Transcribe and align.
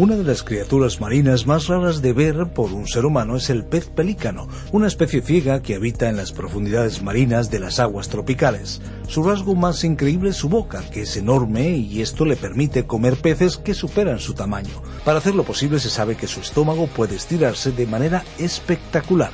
Una 0.00 0.16
de 0.16 0.24
las 0.24 0.42
criaturas 0.42 0.98
marinas 0.98 1.46
más 1.46 1.66
raras 1.66 2.00
de 2.00 2.14
ver 2.14 2.46
por 2.54 2.72
un 2.72 2.88
ser 2.88 3.04
humano 3.04 3.36
es 3.36 3.50
el 3.50 3.66
pez 3.66 3.88
pelícano, 3.88 4.48
una 4.72 4.86
especie 4.86 5.20
ciega 5.20 5.60
que 5.60 5.74
habita 5.74 6.08
en 6.08 6.16
las 6.16 6.32
profundidades 6.32 7.02
marinas 7.02 7.50
de 7.50 7.58
las 7.58 7.78
aguas 7.80 8.08
tropicales. 8.08 8.80
Su 9.10 9.24
rasgo 9.24 9.56
más 9.56 9.82
increíble 9.82 10.30
es 10.30 10.36
su 10.36 10.48
boca, 10.48 10.84
que 10.88 11.02
es 11.02 11.16
enorme 11.16 11.70
y 11.70 12.00
esto 12.00 12.24
le 12.24 12.36
permite 12.36 12.86
comer 12.86 13.16
peces 13.16 13.56
que 13.56 13.74
superan 13.74 14.20
su 14.20 14.34
tamaño. 14.34 14.84
Para 15.04 15.18
hacerlo 15.18 15.42
posible 15.42 15.80
se 15.80 15.90
sabe 15.90 16.14
que 16.14 16.28
su 16.28 16.38
estómago 16.38 16.86
puede 16.86 17.16
estirarse 17.16 17.72
de 17.72 17.88
manera 17.88 18.22
espectacular. 18.38 19.32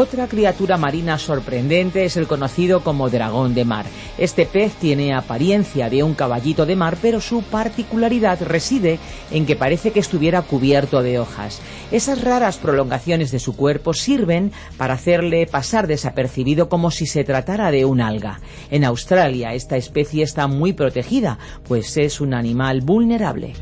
Otra 0.00 0.28
criatura 0.28 0.76
marina 0.76 1.18
sorprendente 1.18 2.04
es 2.04 2.16
el 2.16 2.28
conocido 2.28 2.84
como 2.84 3.10
dragón 3.10 3.52
de 3.52 3.64
mar. 3.64 3.84
Este 4.16 4.46
pez 4.46 4.74
tiene 4.74 5.12
apariencia 5.12 5.90
de 5.90 6.04
un 6.04 6.14
caballito 6.14 6.66
de 6.66 6.76
mar, 6.76 6.96
pero 7.02 7.20
su 7.20 7.42
particularidad 7.42 8.40
reside 8.42 9.00
en 9.32 9.44
que 9.44 9.56
parece 9.56 9.90
que 9.90 9.98
estuviera 9.98 10.42
cubierto 10.42 11.02
de 11.02 11.18
hojas. 11.18 11.60
Esas 11.90 12.22
raras 12.22 12.58
prolongaciones 12.58 13.32
de 13.32 13.40
su 13.40 13.56
cuerpo 13.56 13.92
sirven 13.92 14.52
para 14.76 14.94
hacerle 14.94 15.48
pasar 15.48 15.88
desapercibido 15.88 16.68
como 16.68 16.92
si 16.92 17.06
se 17.06 17.24
tratara 17.24 17.72
de 17.72 17.84
un 17.84 18.00
alga. 18.00 18.40
En 18.70 18.84
Australia 18.84 19.17
esta 19.26 19.76
especie 19.76 20.22
está 20.22 20.46
muy 20.46 20.72
protegida, 20.72 21.38
pues 21.66 21.96
es 21.96 22.20
un 22.20 22.34
animal 22.34 22.80
vulnerable. 22.82 23.54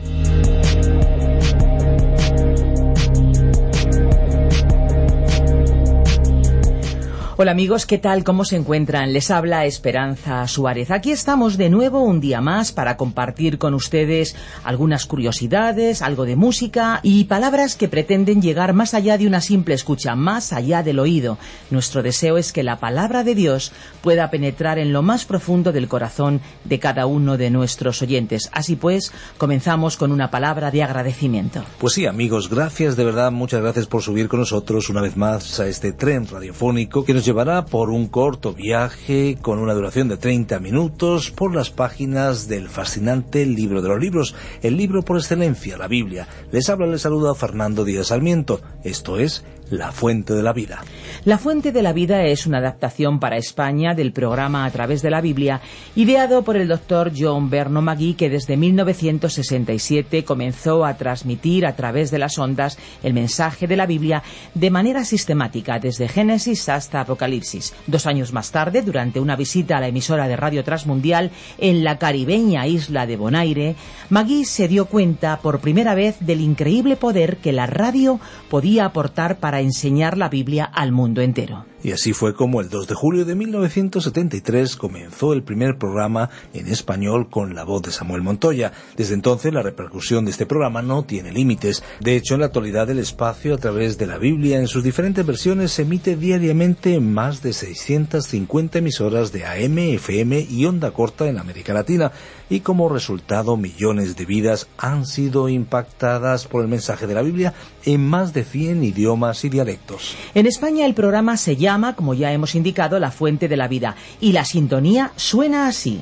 Hola 7.39 7.51
amigos, 7.51 7.84
¿qué 7.84 7.98
tal? 7.98 8.25
¿Cómo 8.25 8.47
se 8.47 8.56
encuentran? 8.56 9.12
Les 9.12 9.31
habla 9.31 9.67
Esperanza 9.67 10.48
Suárez. 10.48 10.91
Aquí 10.91 11.12
estamos 11.12 11.59
de 11.59 11.69
nuevo 11.69 12.03
un 12.03 12.19
día 12.19 12.41
más 12.41 12.73
para 12.73 12.97
compartir 12.97 13.59
con 13.59 13.75
ustedes 13.75 14.34
algunas 14.65 15.05
curiosidades, 15.05 16.01
algo 16.01 16.25
de 16.25 16.34
música 16.34 16.98
y 17.03 17.25
palabras 17.25 17.77
que 17.77 17.89
pretenden 17.89 18.41
llegar 18.41 18.73
más 18.73 18.95
allá 18.95 19.19
de 19.19 19.27
una 19.27 19.42
simple 19.42 19.75
escucha, 19.75 20.17
más 20.17 20.55
allá 20.55 20.83
del 20.83 20.98
oído. 20.98 21.37
Nuestro 21.70 22.03
deseo 22.03 22.39
es 22.39 22.55
que 22.55 22.62
la 22.62 22.81
palabra 22.81 23.23
de 23.23 23.34
Dios 23.34 23.70
pueda 24.01 24.31
penetrar 24.31 24.79
en 24.79 24.95
lo 24.95 25.03
más 25.03 25.27
profundo 25.27 25.73
del 25.73 25.89
corazón 25.89 26.41
de 26.64 26.79
cada 26.79 27.05
uno 27.05 27.37
de 27.37 27.51
nuestros 27.51 28.01
oyentes. 28.01 28.48
Así 28.55 28.77
pues, 28.77 29.12
comenzamos 29.37 29.98
con 29.98 30.11
una 30.11 30.31
palabra 30.31 30.70
de 30.70 30.83
agradecimiento. 30.83 31.62
Pues 31.77 31.92
sí, 31.92 32.07
amigos, 32.07 32.48
gracias 32.48 32.97
de 32.97 33.05
verdad, 33.05 33.31
muchas 33.31 33.61
gracias 33.61 33.87
por 33.87 34.01
subir 34.01 34.27
con 34.27 34.41
nosotros 34.41 34.89
una 34.89 35.03
vez 35.03 35.19
más 35.19 35.61
a 35.61 35.67
este 35.67 35.92
tren 35.92 36.27
radiofónico 36.27 37.05
que 37.05 37.12
nos 37.12 37.26
llevará 37.27 37.67
por 37.67 37.91
un 37.91 38.07
corto 38.07 38.55
viaje 38.55 39.37
con 39.43 39.59
una 39.59 39.75
duración 39.75 40.09
de 40.09 40.17
30 40.17 40.61
minutos 40.61 41.33
por 41.33 41.53
las 41.53 41.71
páginas 41.71 42.47
del 42.47 42.69
fascinante 42.69 43.45
libro 43.45 43.83
de 43.83 43.89
los 43.89 43.99
libros, 43.99 44.37
el 44.63 44.77
libro 44.77 45.03
por 45.03 45.17
excelencia, 45.17 45.77
la 45.77 45.89
Biblia. 45.89 46.29
Les 46.53 46.70
habla, 46.70 46.86
les 46.86 47.03
saluda 47.03 47.35
Fernando 47.35 47.85
Díaz 47.85 48.07
Sarmiento. 48.07 48.61
Esto 48.85 49.19
es 49.19 49.45
La 49.71 49.91
Fuente 49.91 50.33
de 50.33 50.45
la 50.45 50.53
Vida. 50.53 50.85
La 51.25 51.39
Fuente 51.39 51.73
de 51.73 51.83
la 51.83 51.93
Vida 51.93 52.23
es 52.23 52.47
una 52.47 52.59
adaptación 52.59 53.19
para 53.19 53.37
España 53.37 53.95
del 53.95 54.13
programa 54.13 54.65
A 54.65 54.71
través 54.71 55.03
de 55.03 55.11
la 55.11 55.21
Biblia, 55.21 55.61
ideado 55.97 56.45
por 56.45 56.57
el 56.57 56.69
doctor 56.69 57.11
John 57.17 57.51
Berno 57.51 57.83
Magui, 57.83 58.15
que 58.15 58.31
desde 58.31 58.57
1967 58.57 60.25
comenzó 60.25 60.85
a 60.85 60.97
transmitir 60.97 61.67
a 61.67 61.75
través 61.75 62.13
de 62.13 62.21
las 62.21 62.39
ondas 62.39 62.79
el 63.03 63.13
mensaje 63.13 63.67
de 63.67 63.77
la 63.77 63.87
Biblia 63.87 64.23
de 64.55 64.71
manera 64.71 65.05
sistemática, 65.05 65.81
desde 65.81 66.07
Génesis 66.07 66.69
hasta 66.69 67.01
Apocalipsis. 67.01 67.75
Dos 67.89 68.07
años 68.07 68.33
más 68.33 68.53
tarde, 68.53 68.83
durante 68.83 69.19
una 69.19 69.35
visita 69.35 69.79
a 69.79 69.81
la 69.81 69.89
emisora 69.89 70.29
de 70.29 70.37
Radio 70.37 70.63
Transmundial 70.63 71.33
en 71.59 71.83
la 71.83 71.98
caribeña 71.98 72.69
isla 72.69 73.05
de 73.05 73.17
Bonaire, 73.17 73.75
Magui 74.11 74.45
se 74.45 74.69
dio 74.69 74.87
cuenta 74.87 75.39
por 75.39 75.59
primera 75.59 75.97
vez 75.97 76.19
del 76.21 76.41
increíble 76.41 76.95
poder 76.95 77.39
que 77.39 77.51
la 77.51 77.67
radio 77.67 78.21
podía 78.48 78.85
aportar 78.85 79.39
para 79.39 79.55
enseñar 79.61 80.18
la 80.18 80.28
Biblia 80.28 80.64
al 80.64 80.92
mundo 80.92 81.20
entero. 81.20 81.64
Y 81.83 81.92
así 81.92 82.13
fue 82.13 82.35
como 82.35 82.61
el 82.61 82.69
2 82.69 82.89
de 82.89 82.95
julio 82.95 83.25
de 83.25 83.35
1973 83.35 84.77
comenzó 84.77 85.33
el 85.33 85.42
primer 85.42 85.79
programa 85.79 86.31
en 86.55 86.69
español 86.69 87.29
con 87.29 87.55
la 87.55 87.64
voz 87.64 87.83
de 87.83 87.92
Samuel 87.92 88.23
Montoya. 88.23 88.73
Desde 88.97 89.14
entonces 89.14 89.53
la 89.53 89.63
repercusión 89.63 90.25
de 90.25 90.31
este 90.31 90.47
programa 90.47 90.83
no 90.83 91.05
tiene 91.05 91.33
límites. 91.33 91.85
De 92.01 92.17
hecho, 92.17 92.35
en 92.35 92.41
la 92.41 92.47
actualidad 92.47 92.91
el 92.91 92.98
espacio 92.98 93.55
a 93.55 93.59
través 93.59 93.98
de 93.98 94.07
la 94.07 94.19
Biblia 94.19 94.59
en 94.59 94.69
sus 94.69 94.83
diferentes 94.83 95.25
versiones 95.25 95.73
se 95.73 95.83
emite 95.83 96.17
diariamente 96.17 96.95
en 96.95 97.13
más 97.13 97.42
de 97.42 97.53
650 97.53 98.79
emisoras 98.79 99.33
de 99.33 99.45
AM, 99.45 99.79
FM 99.79 100.47
y 100.48 100.67
onda 100.67 100.91
corta 100.91 101.29
en 101.29 101.39
América 101.39 101.75
Latina. 101.75 102.13
Y 102.48 102.61
como 102.61 102.89
resultado 102.89 103.57
millones 103.57 104.17
de 104.17 104.25
vidas 104.25 104.69
han 104.79 105.05
sido 105.05 105.48
impactadas 105.48 106.47
por 106.47 106.63
el 106.63 106.69
mensaje 106.69 107.07
de 107.07 107.15
la 107.15 107.23
Biblia 107.23 107.55
en 107.85 108.07
más 108.07 108.33
de 108.33 108.45
100 108.45 108.83
idiomas 108.83 109.45
y 109.45 109.48
dialectos. 109.48 110.17
En 110.35 110.47
España 110.47 110.86
el 110.86 110.95
programa 110.95 111.36
se 111.36 111.57
llama, 111.57 111.76
como 111.97 112.14
ya 112.14 112.33
hemos 112.33 112.55
indicado, 112.55 112.98
La 112.98 113.11
Fuente 113.11 113.48
de 113.48 113.57
la 113.57 113.69
Vida 113.69 113.97
y 114.20 114.33
la 114.33 114.45
sintonía 114.45 115.13
suena 115.17 115.69
así. 115.69 116.01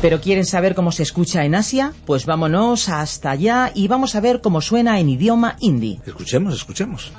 ¿Pero 0.00 0.20
quieren 0.20 0.44
saber 0.44 0.74
cómo 0.74 0.92
se 0.92 1.02
escucha 1.02 1.44
en 1.44 1.54
Asia? 1.54 1.92
Pues 2.04 2.26
vámonos 2.26 2.88
hasta 2.88 3.30
allá 3.30 3.72
y 3.74 3.88
vamos 3.88 4.14
a 4.14 4.20
ver 4.20 4.42
cómo 4.42 4.60
suena 4.60 5.00
en 5.00 5.08
idioma 5.08 5.56
hindi. 5.60 5.98
Escuchemos, 6.06 6.54
escuchemos. 6.54 7.10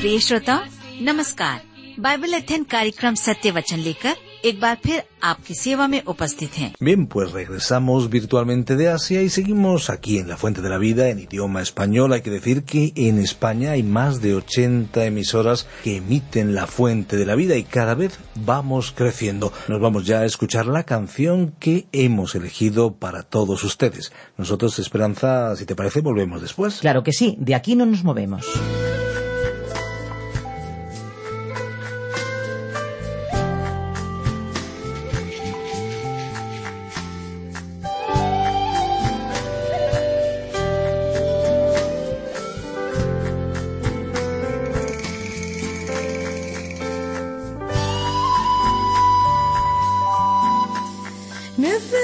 प्रिय 0.00 0.18
श्रोता 0.26 0.58
नमस्कार 1.02 1.62
बाइबल 2.02 2.32
अध्ययन 2.34 2.62
कार्यक्रम 2.70 3.14
सत्य 3.14 3.50
वचन 3.50 3.78
लेकर 3.78 4.16
एक 4.44 4.60
बार 4.60 4.76
फिर 4.84 5.02
आपकी 5.24 5.54
सेवा 5.54 5.86
में 5.88 6.00
उपस्थित 6.12 6.56
हैं 6.58 6.72
Bien, 6.88 7.06
pues 7.14 7.32
regresamos 7.32 8.08
virtualmente 8.10 8.76
de 8.76 8.88
Asia 8.88 9.22
y 9.22 9.30
seguimos 9.30 9.88
aquí 9.90 10.18
en 10.18 10.28
La 10.28 10.36
Fuente 10.36 10.62
de 10.62 10.68
la 10.68 10.78
Vida 10.78 11.08
en 11.08 11.18
idioma 11.18 11.62
español. 11.62 12.12
Hay 12.12 12.20
que 12.20 12.30
decir 12.30 12.62
que 12.64 12.92
en 12.94 13.18
España 13.18 13.72
hay 13.72 13.82
más 13.82 14.20
de 14.20 14.34
80 14.34 15.04
emisoras 15.06 15.66
que 15.82 15.96
emiten 15.96 16.54
La 16.54 16.66
Fuente 16.66 17.16
de 17.16 17.26
la 17.26 17.34
Vida 17.34 17.56
y 17.56 17.64
cada 17.64 17.94
vez 17.94 18.18
vamos 18.34 18.92
creciendo. 18.92 19.52
Nos 19.68 19.80
vamos 19.80 20.06
ya 20.06 20.20
a 20.20 20.26
escuchar 20.26 20.66
la 20.66 20.84
canción 20.84 21.54
que 21.58 21.86
hemos 21.92 22.34
elegido 22.34 22.94
para 22.94 23.22
todos 23.22 23.64
ustedes. 23.64 24.12
Nosotros, 24.36 24.78
Esperanza, 24.78 25.56
si 25.56 25.64
te 25.66 25.74
parece, 25.74 26.00
volvemos 26.02 26.40
después. 26.42 26.78
Claro 26.80 27.02
que 27.02 27.12
sí, 27.12 27.36
de 27.40 27.54
aquí 27.54 27.74
no 27.74 27.86
nos 27.86 28.04
movemos. 28.04 28.46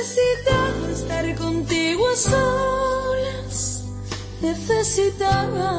Necesitaba 0.07 0.89
estar 0.91 1.35
contigo 1.35 2.07
a 2.07 2.15
solas. 2.15 3.83
Necesitaba. 4.41 5.71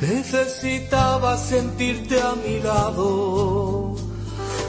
Necesitaba 0.00 1.36
sentirte 1.36 2.20
a 2.20 2.36
mi 2.36 2.60
lado. 2.60 3.96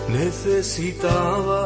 Necesitaba. 0.10 1.62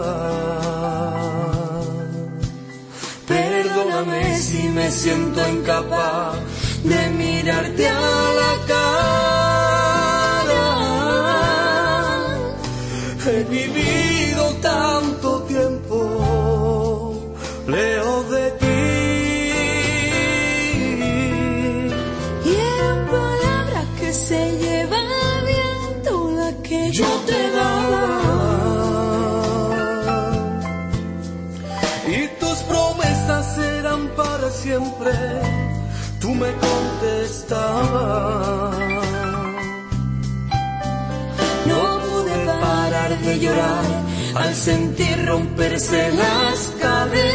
Perdóname 3.28 4.38
si 4.38 4.68
me 4.70 4.92
siento 4.92 5.48
incapaz 5.48 6.36
de 6.84 7.10
mirarte 7.12 7.88
a 7.88 8.34
la 8.42 8.54
cara. 8.68 9.30
He 13.26 13.44
vivido 13.44 13.89
siempre. 34.80 35.12
Tú 36.20 36.30
me 36.36 36.52
contestabas. 36.54 37.60
No 41.66 42.00
pude 42.08 42.36
parar 42.62 43.18
de 43.20 43.40
llorar 43.40 43.86
al 44.36 44.56
sentir 44.56 45.26
romperse 45.26 46.12
las 46.14 46.74
cadenas. 46.82 47.30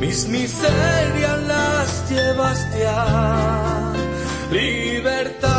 Mis 0.00 0.26
miserias 0.28 1.42
las 1.46 2.10
llevaste 2.10 2.86
a 2.86 3.92
libertad. 4.50 5.53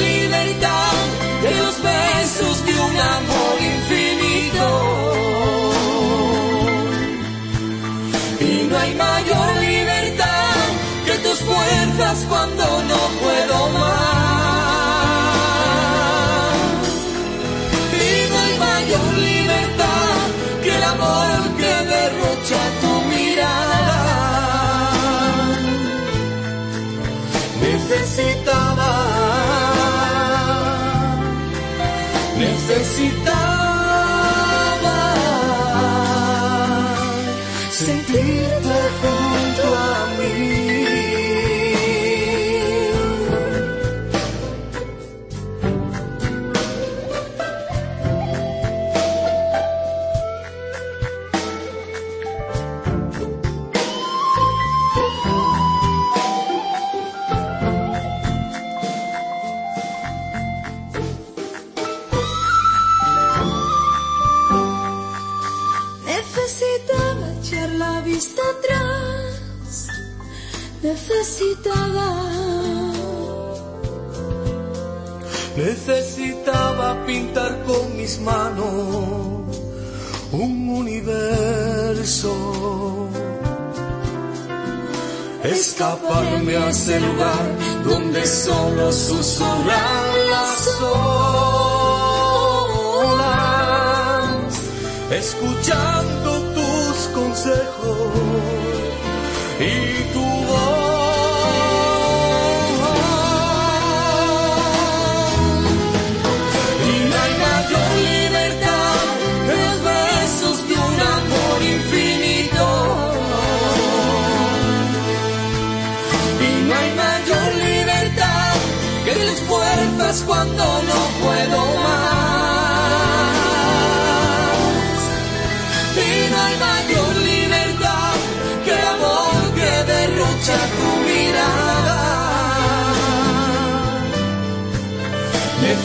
Libertad 0.00 0.92
que 1.42 1.50
los 1.62 1.76
besos 1.82 2.64
de 2.66 2.72
un 2.88 2.96
amor 3.18 3.56
infinito. 3.74 4.66
Y 8.40 8.66
no 8.68 8.78
hay 8.78 8.94
mayor 8.94 9.56
libertad 9.60 10.56
que 11.06 11.14
tus 11.24 11.38
fuerzas 11.40 12.16
cuando 12.28 12.64
no 12.90 13.00
puedo 13.22 13.68
más. 13.78 14.20
Y 18.08 18.30
no 18.30 18.36
hay 18.44 18.54
mayor 18.68 19.06
libertad 19.30 20.14
que 20.62 20.70
el 20.76 20.82
amor 20.82 21.38
que 21.60 21.72
derrocha 21.94 22.60
tu 22.80 22.92
mirada. 23.12 24.00
Necesitaba, 27.62 28.49
necesitaba 32.90 33.29
Escaparme 86.00 86.56
a 86.56 86.70
ese 86.70 86.98
lugar 86.98 87.44
donde 87.84 88.26
solo 88.26 88.90
susurran 88.90 90.30
las 90.30 90.80
olas, 90.80 91.20
escuchando 95.10 96.40
tus 96.54 97.08
consejos 97.12 98.12
y 99.60 100.12
tu 100.14 100.20
voz. 100.20 100.79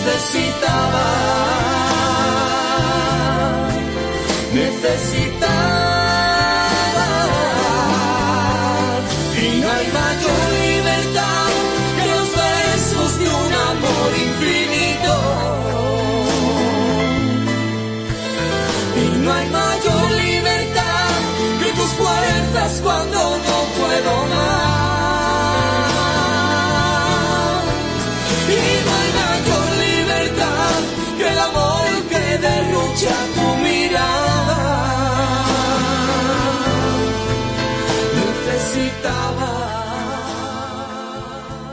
Necesitaba, 0.06 1.04
necesitaba. 4.54 5.25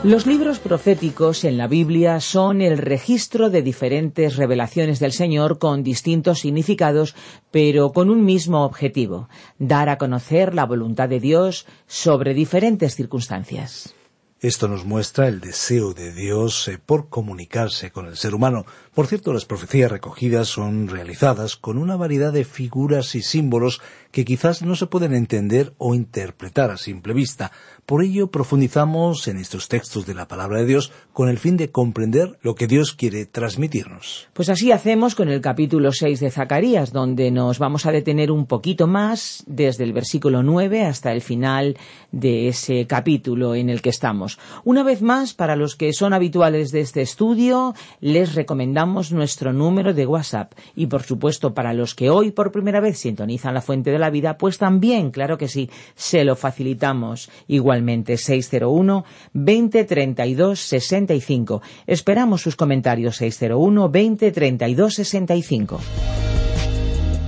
Los 0.03 0.25
libros 0.25 0.59
proféticos 0.59 1.45
en 1.45 1.57
la 1.57 1.67
Biblia 1.67 2.19
son 2.19 2.61
el 2.61 2.77
registro 2.77 3.49
de 3.49 3.61
diferentes 3.61 4.35
revelaciones 4.35 4.99
del 4.99 5.13
Señor 5.13 5.59
con 5.59 5.81
distintos 5.81 6.39
significados, 6.39 7.15
pero 7.51 7.93
con 7.93 8.09
un 8.09 8.25
mismo 8.25 8.65
objetivo, 8.65 9.29
dar 9.59 9.87
a 9.87 9.97
conocer 9.97 10.53
la 10.53 10.65
voluntad 10.65 11.07
de 11.07 11.21
Dios 11.21 11.65
sobre 11.87 12.33
diferentes 12.33 12.95
circunstancias. 12.95 13.95
Esto 14.41 14.67
nos 14.67 14.83
muestra 14.83 15.29
el 15.29 15.39
deseo 15.39 15.93
de 15.93 16.11
Dios 16.11 16.67
eh, 16.67 16.77
por 16.77 17.07
comunicarse 17.07 17.91
con 17.91 18.07
el 18.07 18.17
ser 18.17 18.35
humano. 18.35 18.65
Por 18.93 19.07
cierto, 19.07 19.33
las 19.33 19.45
profecías 19.45 19.89
recogidas 19.89 20.49
son 20.49 20.87
realizadas 20.87 21.55
con 21.55 21.79
una 21.79 21.95
variedad 21.95 22.31
de 22.31 22.45
figuras 22.45 23.15
y 23.15 23.23
símbolos 23.23 23.81
que 24.11 24.23
quizás 24.23 24.61
no 24.61 24.75
se 24.75 24.85
pueden 24.85 25.15
entender 25.15 25.73
o 25.79 25.95
interpretar 25.95 26.69
a 26.69 26.77
simple 26.77 27.15
vista. 27.15 27.51
Por 27.87 28.03
ello 28.03 28.27
profundizamos 28.27 29.27
en 29.27 29.37
estos 29.37 29.67
textos 29.67 30.05
de 30.05 30.13
la 30.13 30.27
palabra 30.27 30.59
de 30.59 30.67
Dios 30.67 30.91
con 31.11 31.27
el 31.27 31.39
fin 31.39 31.57
de 31.57 31.71
comprender 31.71 32.37
lo 32.43 32.53
que 32.53 32.67
Dios 32.67 32.93
quiere 32.93 33.25
transmitirnos. 33.25 34.27
Pues 34.33 34.49
así 34.49 34.71
hacemos 34.71 35.15
con 35.15 35.27
el 35.27 35.41
capítulo 35.41 35.91
6 35.91 36.19
de 36.19 36.29
Zacarías, 36.29 36.93
donde 36.93 37.31
nos 37.31 37.57
vamos 37.57 37.87
a 37.87 37.91
detener 37.91 38.31
un 38.31 38.45
poquito 38.45 38.85
más 38.85 39.43
desde 39.47 39.85
el 39.85 39.93
versículo 39.93 40.43
9 40.43 40.85
hasta 40.85 41.11
el 41.11 41.21
final 41.21 41.77
de 42.11 42.47
ese 42.47 42.85
capítulo 42.85 43.55
en 43.55 43.71
el 43.71 43.81
que 43.81 43.89
estamos. 43.89 44.37
Una 44.63 44.83
vez 44.83 45.01
más, 45.01 45.33
para 45.33 45.55
los 45.55 45.75
que 45.75 45.93
son 45.93 46.13
habituales 46.13 46.71
de 46.71 46.81
este 46.81 47.01
estudio, 47.01 47.73
les 47.99 48.35
recomendamos 48.35 48.82
nuestro 48.85 49.53
número 49.53 49.93
de 49.93 50.05
WhatsApp 50.05 50.53
y 50.75 50.85
por 50.85 51.01
supuesto 51.01 51.55
para 51.55 51.73
los 51.73 51.95
que 51.95 52.11
hoy 52.11 52.29
por 52.29 52.51
primera 52.51 52.79
vez 52.79 52.99
sintonizan 52.99 53.55
la 53.55 53.61
fuente 53.61 53.89
de 53.89 53.99
la 53.99 54.03
la 54.03 54.09
vida, 54.09 54.37
pues 54.37 54.57
también, 54.57 55.11
claro 55.11 55.37
que 55.37 55.47
sí, 55.47 55.69
se 55.95 56.25
lo 56.25 56.35
facilitamos. 56.35 57.31
Igualmente, 57.47 58.17
601 58.17 59.05
20 59.31 59.85
32 59.85 60.59
65. 60.59 61.61
Esperamos 61.87 62.41
sus 62.41 62.57
comentarios 62.57 63.15
601 63.15 63.89
20 63.89 64.31
32 64.31 64.93
65. 64.93 65.79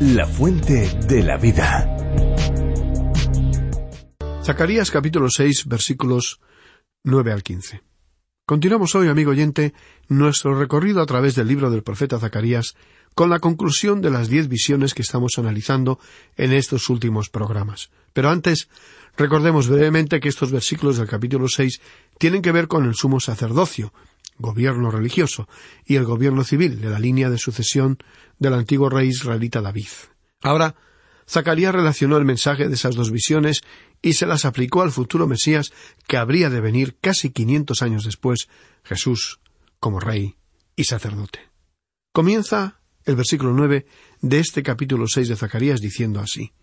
La 0.01 0.27
fuente 0.27 0.89
de 1.07 1.23
la 1.23 1.37
vida. 1.37 1.91
Zacarías 4.43 4.91
capítulo 4.91 5.29
6 5.29 5.65
versículos 5.67 6.41
9 7.05 7.31
al 7.31 7.41
15. 7.41 7.94
Continuamos 8.47 8.93
hoy, 8.93 9.07
amigo 9.07 9.31
oyente, 9.31 9.73
nuestro 10.07 10.53
recorrido 10.53 11.01
a 11.01 11.07
través 11.07 11.33
del 11.33 11.47
libro 11.47 11.71
del 11.71 11.81
profeta 11.81 12.19
Zacarías 12.19 12.75
con 13.15 13.31
la 13.31 13.39
conclusión 13.39 14.01
de 14.01 14.11
las 14.11 14.27
diez 14.27 14.47
visiones 14.47 14.93
que 14.93 15.01
estamos 15.01 15.39
analizando 15.39 15.97
en 16.37 16.53
estos 16.53 16.91
últimos 16.91 17.31
programas. 17.31 17.89
Pero 18.13 18.29
antes, 18.29 18.69
recordemos 19.17 19.67
brevemente 19.67 20.19
que 20.19 20.29
estos 20.29 20.51
versículos 20.51 20.97
del 20.97 21.07
capítulo 21.07 21.47
6 21.47 21.81
tienen 22.19 22.43
que 22.43 22.51
ver 22.51 22.67
con 22.67 22.85
el 22.85 22.93
sumo 22.93 23.19
sacerdocio, 23.19 23.91
gobierno 24.37 24.91
religioso, 24.91 25.47
y 25.83 25.95
el 25.95 26.05
gobierno 26.05 26.43
civil 26.43 26.79
de 26.79 26.91
la 26.91 26.99
línea 26.99 27.31
de 27.31 27.39
sucesión 27.39 27.97
del 28.37 28.53
antiguo 28.53 28.91
rey 28.91 29.07
israelita 29.07 29.59
David. 29.59 29.87
Ahora, 30.43 30.75
Zacarías 31.27 31.73
relacionó 31.73 32.17
el 32.17 32.25
mensaje 32.25 32.67
de 32.67 32.75
esas 32.75 32.95
dos 32.95 33.11
visiones 33.11 33.61
y 34.01 34.13
se 34.13 34.25
las 34.25 34.45
aplicó 34.45 34.81
al 34.81 34.91
futuro 34.91 35.27
Mesías 35.27 35.71
que 36.07 36.17
habría 36.17 36.49
de 36.49 36.61
venir 36.61 36.97
casi 37.01 37.31
quinientos 37.31 37.81
años 37.81 38.03
después, 38.03 38.47
Jesús, 38.83 39.39
como 39.79 39.99
rey 39.99 40.35
y 40.75 40.83
sacerdote. 40.83 41.39
Comienza 42.13 42.79
el 43.03 43.15
versículo 43.15 43.53
nueve 43.53 43.85
de 44.21 44.39
este 44.39 44.63
capítulo 44.63 45.07
seis 45.07 45.27
de 45.27 45.35
Zacarías 45.35 45.81
diciendo 45.81 46.19
así 46.19 46.53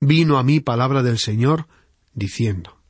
Vino 0.00 0.38
a 0.38 0.42
mí 0.42 0.60
palabra 0.60 1.02
del 1.02 1.18
Señor 1.18 1.66
diciendo. 2.12 2.80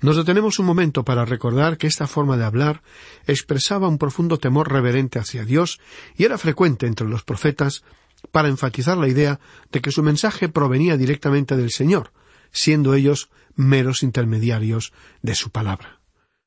Nos 0.00 0.16
detenemos 0.16 0.58
un 0.58 0.64
momento 0.64 1.04
para 1.04 1.26
recordar 1.26 1.76
que 1.76 1.86
esta 1.86 2.06
forma 2.06 2.38
de 2.38 2.44
hablar 2.44 2.82
expresaba 3.26 3.88
un 3.88 3.98
profundo 3.98 4.38
temor 4.38 4.72
reverente 4.72 5.18
hacia 5.18 5.44
Dios 5.44 5.78
y 6.16 6.24
era 6.24 6.38
frecuente 6.38 6.86
entre 6.86 7.06
los 7.06 7.22
profetas 7.22 7.84
para 8.32 8.48
enfatizar 8.48 8.96
la 8.96 9.08
idea 9.08 9.40
de 9.70 9.80
que 9.80 9.92
su 9.92 10.02
mensaje 10.02 10.48
provenía 10.48 10.96
directamente 10.96 11.56
del 11.56 11.70
Señor, 11.70 12.12
siendo 12.52 12.94
ellos 12.94 13.30
meros 13.54 14.02
intermediarios 14.02 14.92
de 15.22 15.34
su 15.34 15.50
palabra. 15.50 16.00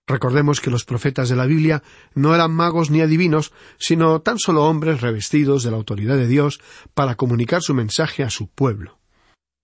Recordemos 0.06 0.60
que 0.60 0.70
los 0.70 0.84
profetas 0.84 1.30
de 1.30 1.36
la 1.36 1.46
Biblia 1.46 1.82
no 2.14 2.36
eran 2.36 2.54
magos 2.54 2.90
ni 2.90 3.02
adivinos, 3.02 3.54
sino 3.80 4.22
tan 4.22 4.38
solo 4.38 4.66
hombres 4.66 5.00
revestidos 5.00 5.64
de 5.64 5.72
la 5.72 5.78
autoridad 5.78 6.18
de 6.18 6.28
Dios 6.28 6.60
para 6.94 7.16
comunicar 7.16 7.62
su 7.62 7.74
mensaje 7.74 8.24
a 8.24 8.30
su 8.30 8.48
pueblo. 8.48 9.00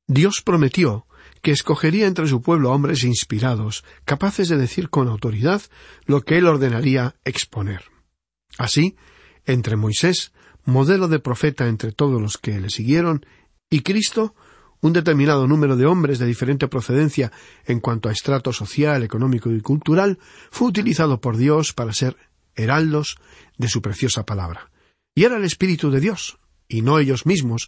Dios 0.08 0.42
prometió 0.42 1.06
que 1.42 1.52
escogería 1.52 2.08
entre 2.08 2.28
su 2.28 2.42
pueblo 2.42 2.72
hombres 2.72 3.04
inspirados, 3.04 3.84
capaces 4.06 4.50
de 4.50 4.58
decir 4.58 4.90
con 4.90 5.08
autoridad 5.08 5.62
lo 6.06 6.22
que 6.22 6.38
él 6.38 6.48
ordenaría 6.48 7.16
exponer. 7.26 7.84
Así, 8.58 8.96
entre 9.46 9.76
Moisés, 9.76 10.32
modelo 10.66 11.08
de 11.08 11.20
profeta 11.20 11.68
entre 11.68 11.92
todos 11.92 12.22
los 12.22 12.38
que 12.38 12.60
le 12.60 12.70
siguieron, 12.70 13.26
y 13.70 13.82
Cristo, 13.82 14.36
un 14.82 14.94
determinado 14.94 15.48
número 15.48 15.76
de 15.76 15.86
hombres 15.86 16.20
de 16.20 16.26
diferente 16.26 16.68
procedencia 16.68 17.32
en 17.66 17.80
cuanto 17.80 18.10
a 18.10 18.12
estrato 18.12 18.54
social, 18.54 19.04
económico 19.04 19.52
y 19.52 19.62
cultural, 19.62 20.20
fue 20.52 20.70
utilizado 20.70 21.20
por 21.20 21.38
Dios 21.38 21.74
para 21.74 21.94
ser 21.94 22.18
heraldos 22.56 23.18
de 23.58 23.68
su 23.68 23.82
preciosa 23.82 24.26
palabra. 24.26 24.72
Y 25.16 25.24
era 25.24 25.38
el 25.38 25.44
Espíritu 25.44 25.92
de 25.92 26.00
Dios, 26.00 26.40
y 26.68 26.82
no 26.82 27.00
ellos 27.00 27.26
mismos, 27.26 27.68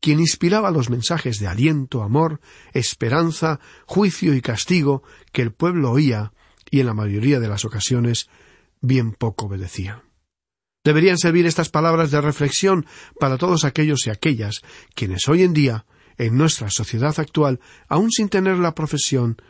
quien 0.00 0.20
inspiraba 0.20 0.70
los 0.70 0.90
mensajes 0.90 1.38
de 1.38 1.48
aliento, 1.48 2.02
amor, 2.02 2.40
esperanza, 2.72 3.60
juicio 3.86 4.34
y 4.34 4.42
castigo 4.42 5.02
que 5.32 5.42
el 5.42 5.52
pueblo 5.52 5.90
oía 5.90 6.32
y 6.70 6.80
en 6.80 6.86
la 6.86 6.94
mayoría 6.94 7.40
de 7.40 7.48
las 7.48 7.64
ocasiones 7.64 8.28
bien 8.80 9.12
poco 9.12 9.46
obedecía. 9.46 10.02
Deberían 10.84 11.18
servir 11.18 11.46
estas 11.46 11.68
palabras 11.68 12.10
de 12.10 12.20
reflexión 12.20 12.86
para 13.20 13.38
todos 13.38 13.64
aquellos 13.64 14.06
y 14.06 14.10
aquellas 14.10 14.62
quienes 14.94 15.28
hoy 15.28 15.42
en 15.42 15.52
día 15.52 15.86
en 16.18 16.36
nuestra 16.36 16.70
sociedad 16.70 17.18
actual, 17.18 17.60
aun 17.88 18.10
sin 18.10 18.28
tener 18.28 18.58
la 18.58 18.74
profesión 18.74 19.40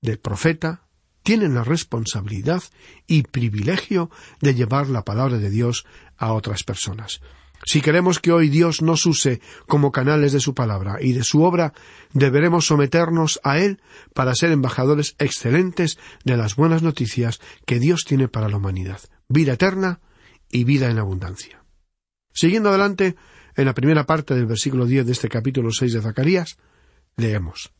de 0.00 0.16
profeta, 0.16 0.86
tienen 1.22 1.54
la 1.54 1.62
responsabilidad 1.62 2.62
y 3.06 3.22
privilegio 3.22 4.10
de 4.40 4.54
llevar 4.54 4.88
la 4.88 5.04
palabra 5.04 5.38
de 5.38 5.50
Dios 5.50 5.86
a 6.16 6.32
otras 6.32 6.64
personas. 6.64 7.20
Si 7.64 7.80
queremos 7.80 8.18
que 8.18 8.32
hoy 8.32 8.48
Dios 8.48 8.82
nos 8.82 9.06
use 9.06 9.40
como 9.68 9.92
canales 9.92 10.32
de 10.32 10.40
su 10.40 10.52
palabra 10.52 10.96
y 11.00 11.12
de 11.12 11.22
su 11.22 11.44
obra, 11.44 11.74
deberemos 12.12 12.66
someternos 12.66 13.38
a 13.44 13.58
Él 13.58 13.80
para 14.14 14.34
ser 14.34 14.50
embajadores 14.50 15.14
excelentes 15.20 15.96
de 16.24 16.36
las 16.36 16.56
buenas 16.56 16.82
noticias 16.82 17.40
que 17.64 17.78
Dios 17.78 18.04
tiene 18.04 18.26
para 18.26 18.48
la 18.48 18.56
humanidad, 18.56 19.00
vida 19.28 19.52
eterna 19.52 20.00
y 20.52 20.62
vida 20.62 20.88
en 20.88 20.98
abundancia. 20.98 21.64
Siguiendo 22.32 22.68
adelante, 22.68 23.16
en 23.56 23.64
la 23.64 23.74
primera 23.74 24.06
parte 24.06 24.34
del 24.34 24.46
versículo 24.46 24.86
diez 24.86 25.04
de 25.04 25.12
este 25.12 25.28
capítulo 25.28 25.72
seis 25.72 25.92
de 25.92 26.00
Zacarías, 26.00 26.58
leemos 27.16 27.72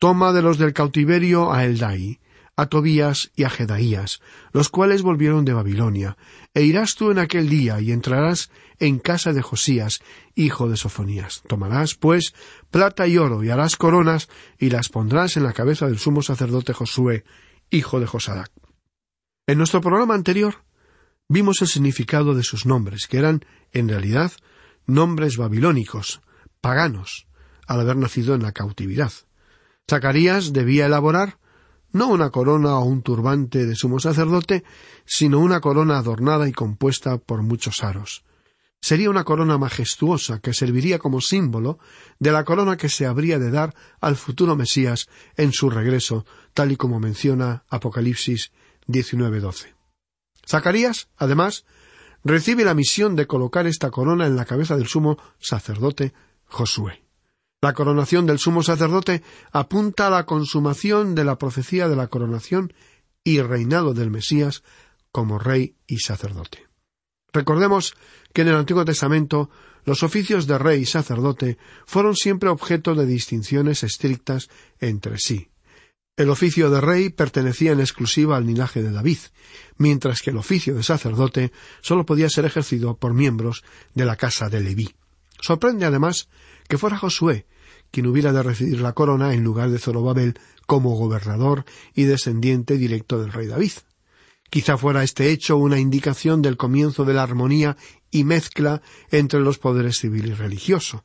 Toma 0.00 0.32
de 0.32 0.42
los 0.42 0.58
del 0.58 0.72
cautiverio 0.72 1.52
a 1.52 1.64
Eldai, 1.64 2.20
a 2.56 2.66
Tobías 2.66 3.30
y 3.36 3.44
a 3.44 3.50
Jedaías, 3.50 4.20
los 4.52 4.68
cuales 4.68 5.02
volvieron 5.02 5.44
de 5.44 5.52
Babilonia, 5.52 6.16
e 6.54 6.62
irás 6.62 6.96
tú 6.96 7.12
en 7.12 7.18
aquel 7.18 7.48
día 7.48 7.80
y 7.80 7.92
entrarás 7.92 8.50
en 8.80 8.98
casa 8.98 9.32
de 9.32 9.42
Josías, 9.42 10.00
hijo 10.34 10.68
de 10.68 10.76
Sofonías. 10.76 11.42
Tomarás, 11.46 11.94
pues, 11.94 12.34
plata 12.70 13.06
y 13.06 13.16
oro, 13.16 13.44
y 13.44 13.50
harás 13.50 13.76
coronas, 13.76 14.28
y 14.58 14.70
las 14.70 14.88
pondrás 14.88 15.36
en 15.36 15.44
la 15.44 15.52
cabeza 15.52 15.86
del 15.86 15.98
sumo 15.98 16.20
sacerdote 16.22 16.72
Josué, 16.72 17.24
hijo 17.70 18.00
de 18.00 18.06
Josadac. 18.06 18.50
En 19.46 19.58
nuestro 19.58 19.80
programa 19.80 20.14
anterior 20.14 20.64
vimos 21.28 21.60
el 21.62 21.68
significado 21.68 22.34
de 22.34 22.42
sus 22.42 22.66
nombres, 22.66 23.06
que 23.06 23.18
eran, 23.18 23.44
en 23.72 23.88
realidad, 23.88 24.32
nombres 24.86 25.36
babilónicos, 25.36 26.20
paganos, 26.60 27.26
al 27.66 27.80
haber 27.80 27.96
nacido 27.96 28.34
en 28.34 28.42
la 28.42 28.52
cautividad. 28.52 29.12
Zacarías 29.88 30.52
debía 30.52 30.86
elaborar 30.86 31.38
no 31.92 32.08
una 32.08 32.30
corona 32.30 32.78
o 32.78 32.84
un 32.84 33.02
turbante 33.02 33.66
de 33.66 33.74
sumo 33.74 33.98
sacerdote, 33.98 34.64
sino 35.06 35.38
una 35.38 35.60
corona 35.60 35.98
adornada 35.98 36.48
y 36.48 36.52
compuesta 36.52 37.16
por 37.18 37.42
muchos 37.42 37.82
aros. 37.82 38.24
Sería 38.80 39.10
una 39.10 39.24
corona 39.24 39.58
majestuosa 39.58 40.40
que 40.40 40.54
serviría 40.54 40.98
como 40.98 41.20
símbolo 41.20 41.78
de 42.18 42.30
la 42.30 42.44
corona 42.44 42.76
que 42.76 42.88
se 42.88 43.06
habría 43.06 43.38
de 43.38 43.50
dar 43.50 43.74
al 44.00 44.16
futuro 44.16 44.54
Mesías 44.54 45.08
en 45.36 45.52
su 45.52 45.68
regreso, 45.68 46.24
tal 46.54 46.72
y 46.72 46.76
como 46.76 47.00
menciona 47.00 47.64
Apocalipsis 47.68 48.52
19:12. 48.86 49.77
Zacarías, 50.48 51.08
además, 51.16 51.64
recibe 52.24 52.64
la 52.64 52.74
misión 52.74 53.16
de 53.16 53.26
colocar 53.26 53.66
esta 53.66 53.90
corona 53.90 54.26
en 54.26 54.36
la 54.36 54.46
cabeza 54.46 54.76
del 54.76 54.88
sumo 54.88 55.18
sacerdote 55.38 56.14
Josué. 56.46 57.04
La 57.60 57.74
coronación 57.74 58.24
del 58.24 58.38
sumo 58.38 58.62
sacerdote 58.62 59.22
apunta 59.52 60.06
a 60.06 60.10
la 60.10 60.24
consumación 60.24 61.14
de 61.14 61.24
la 61.24 61.36
profecía 61.36 61.88
de 61.88 61.96
la 61.96 62.06
coronación 62.06 62.72
y 63.24 63.40
reinado 63.42 63.94
del 63.94 64.10
Mesías 64.10 64.62
como 65.10 65.38
rey 65.38 65.74
y 65.86 65.98
sacerdote. 65.98 66.66
Recordemos 67.32 67.94
que 68.32 68.42
en 68.42 68.48
el 68.48 68.54
Antiguo 68.54 68.84
Testamento 68.84 69.50
los 69.84 70.02
oficios 70.02 70.46
de 70.46 70.58
rey 70.58 70.82
y 70.82 70.86
sacerdote 70.86 71.58
fueron 71.84 72.14
siempre 72.14 72.48
objeto 72.48 72.94
de 72.94 73.06
distinciones 73.06 73.82
estrictas 73.82 74.48
entre 74.80 75.18
sí. 75.18 75.50
El 76.18 76.30
oficio 76.30 76.68
de 76.68 76.80
rey 76.80 77.10
pertenecía 77.10 77.70
en 77.70 77.78
exclusiva 77.78 78.36
al 78.36 78.44
linaje 78.44 78.82
de 78.82 78.90
David, 78.90 79.18
mientras 79.76 80.20
que 80.20 80.30
el 80.30 80.36
oficio 80.36 80.74
de 80.74 80.82
sacerdote 80.82 81.52
sólo 81.80 82.04
podía 82.04 82.28
ser 82.28 82.44
ejercido 82.44 82.96
por 82.96 83.14
miembros 83.14 83.62
de 83.94 84.04
la 84.04 84.16
casa 84.16 84.48
de 84.48 84.60
Leví. 84.60 84.92
Sorprende 85.40 85.86
además 85.86 86.28
que 86.66 86.76
fuera 86.76 86.98
Josué 86.98 87.46
quien 87.92 88.08
hubiera 88.08 88.32
de 88.32 88.42
recibir 88.42 88.80
la 88.80 88.94
corona 88.94 89.32
en 89.32 89.44
lugar 89.44 89.70
de 89.70 89.78
Zorobabel 89.78 90.34
como 90.66 90.96
gobernador 90.96 91.64
y 91.94 92.02
descendiente 92.02 92.78
directo 92.78 93.20
del 93.20 93.32
rey 93.32 93.46
David. 93.46 93.72
Quizá 94.50 94.76
fuera 94.76 95.04
este 95.04 95.30
hecho 95.30 95.56
una 95.56 95.78
indicación 95.78 96.42
del 96.42 96.56
comienzo 96.56 97.04
de 97.04 97.14
la 97.14 97.22
armonía 97.22 97.76
y 98.10 98.24
mezcla 98.24 98.82
entre 99.12 99.38
los 99.38 99.58
poderes 99.58 99.98
civil 99.98 100.26
y 100.26 100.34
religioso. 100.34 101.04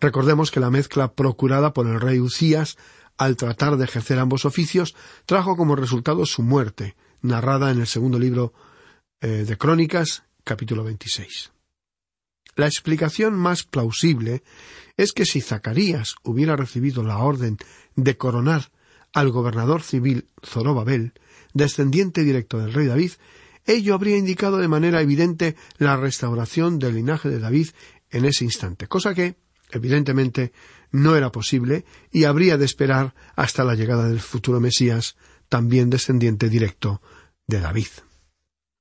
Recordemos 0.00 0.50
que 0.50 0.60
la 0.60 0.70
mezcla 0.70 1.14
procurada 1.14 1.72
por 1.72 1.86
el 1.86 1.98
rey 1.98 2.20
Ucías 2.20 2.76
al 3.20 3.36
tratar 3.36 3.76
de 3.76 3.84
ejercer 3.84 4.18
ambos 4.18 4.46
oficios, 4.46 4.96
trajo 5.26 5.54
como 5.54 5.76
resultado 5.76 6.24
su 6.24 6.40
muerte, 6.40 6.96
narrada 7.20 7.70
en 7.70 7.78
el 7.78 7.86
segundo 7.86 8.18
libro 8.18 8.54
eh, 9.20 9.44
de 9.46 9.58
Crónicas, 9.58 10.22
capítulo 10.42 10.84
26. 10.84 11.52
La 12.56 12.66
explicación 12.66 13.34
más 13.34 13.64
plausible 13.64 14.42
es 14.96 15.12
que 15.12 15.26
si 15.26 15.42
Zacarías 15.42 16.14
hubiera 16.22 16.56
recibido 16.56 17.02
la 17.02 17.18
orden 17.18 17.58
de 17.94 18.16
coronar 18.16 18.72
al 19.12 19.30
gobernador 19.30 19.82
civil 19.82 20.26
Zorobabel, 20.42 21.12
descendiente 21.52 22.24
directo 22.24 22.56
del 22.56 22.72
rey 22.72 22.86
David, 22.86 23.12
ello 23.66 23.94
habría 23.94 24.16
indicado 24.16 24.56
de 24.56 24.68
manera 24.68 25.02
evidente 25.02 25.56
la 25.76 25.94
restauración 25.98 26.78
del 26.78 26.94
linaje 26.94 27.28
de 27.28 27.38
David 27.38 27.68
en 28.08 28.24
ese 28.24 28.44
instante, 28.44 28.86
cosa 28.86 29.14
que, 29.14 29.36
evidentemente, 29.72 30.54
no 30.92 31.16
era 31.16 31.32
posible 31.32 31.84
y 32.10 32.24
habría 32.24 32.56
de 32.56 32.64
esperar 32.64 33.14
hasta 33.36 33.64
la 33.64 33.74
llegada 33.74 34.08
del 34.08 34.20
futuro 34.20 34.60
Mesías, 34.60 35.16
también 35.48 35.90
descendiente 35.90 36.48
directo 36.48 37.00
de 37.46 37.60
David. 37.60 37.88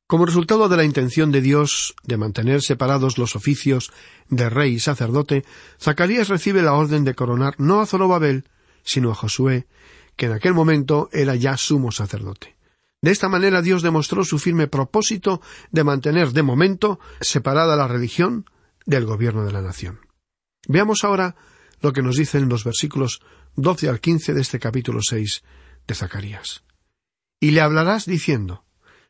Como 0.08 0.25
resultado 0.25 0.70
de 0.70 0.78
la 0.78 0.86
intención 0.86 1.32
de 1.32 1.42
Dios 1.42 1.94
de 2.04 2.18
mantener 2.18 2.63
separados 2.63 3.20
los 3.20 3.36
oficios 3.36 3.92
de 4.28 4.50
rey 4.50 4.74
y 4.74 4.80
sacerdote, 4.80 5.46
Zacarías 5.80 6.30
recibe 6.30 6.63
la 6.63 6.74
orden 6.74 7.04
de 7.04 7.13
coronar 7.13 7.54
no 7.60 7.80
a 7.80 7.86
Zorobabel, 7.86 8.46
sino 8.84 9.12
a 9.12 9.16
Josué, 9.16 9.68
que 10.16 10.25
en 10.25 10.32
aquel 10.32 10.56
momento 10.56 11.10
era 11.13 11.36
ya 11.36 11.58
sumo 11.58 11.92
sacerdote. 11.92 12.56
De 13.01 13.12
esta 13.12 13.30
manera 13.30 13.62
Dios 13.62 13.82
demostró 13.82 14.24
su 14.25 14.39
firme 14.39 14.68
propósito 14.68 15.42
de 15.72 15.84
mantener 15.84 16.32
de 16.32 16.44
momento 16.44 17.00
separada 17.22 17.75
la 17.75 17.88
religión 17.88 18.46
del 18.86 19.06
gobierno 19.06 19.46
de 19.46 19.54
la 19.54 19.62
nación. 19.62 20.00
Veamos 20.68 21.04
ahora 21.04 21.36
lo 21.81 21.93
que 21.93 22.01
nos 22.01 22.17
dicen 22.17 22.50
los 22.50 22.63
versículos 22.63 23.21
doce 23.55 23.89
al 23.89 24.00
quince 24.00 24.33
de 24.33 24.41
este 24.41 24.59
capítulo 24.59 25.01
seis 25.01 25.43
de 25.88 25.95
Zacarías. 25.95 26.63
Y 27.39 27.51
le 27.51 27.62
hablarás 27.62 28.05
diciendo, 28.05 28.63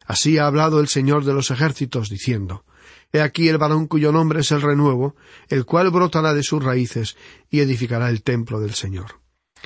Así 0.05 0.37
ha 0.37 0.47
hablado 0.47 0.79
el 0.79 0.87
Señor 0.87 1.23
de 1.23 1.33
los 1.33 1.51
ejércitos, 1.51 2.09
diciendo, 2.09 2.65
He 3.11 3.21
aquí 3.21 3.47
el 3.47 3.57
varón 3.57 3.87
cuyo 3.87 4.11
nombre 4.11 4.41
es 4.41 4.51
el 4.51 4.61
renuevo, 4.61 5.15
el 5.49 5.65
cual 5.65 5.89
brotará 5.91 6.33
de 6.33 6.43
sus 6.43 6.63
raíces 6.63 7.15
y 7.49 7.59
edificará 7.59 8.09
el 8.09 8.23
templo 8.23 8.59
del 8.59 8.73
Señor. 8.73 9.19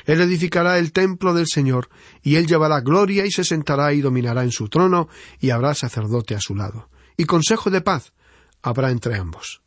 Él 0.05 0.21
edificará 0.21 0.79
el 0.79 0.91
templo 0.91 1.33
del 1.33 1.47
Señor, 1.47 1.89
y 2.21 2.35
él 2.35 2.47
llevará 2.47 2.81
gloria 2.81 3.25
y 3.25 3.31
se 3.31 3.43
sentará 3.43 3.93
y 3.93 4.01
dominará 4.01 4.43
en 4.43 4.51
su 4.51 4.69
trono, 4.69 5.07
y 5.39 5.51
habrá 5.51 5.73
sacerdote 5.75 6.35
a 6.35 6.41
su 6.41 6.55
lado. 6.55 6.89
Y 7.15 7.25
consejo 7.25 7.69
de 7.69 7.81
paz 7.81 8.13
habrá 8.61 8.91
entre 8.91 9.15
ambos. 9.15 9.61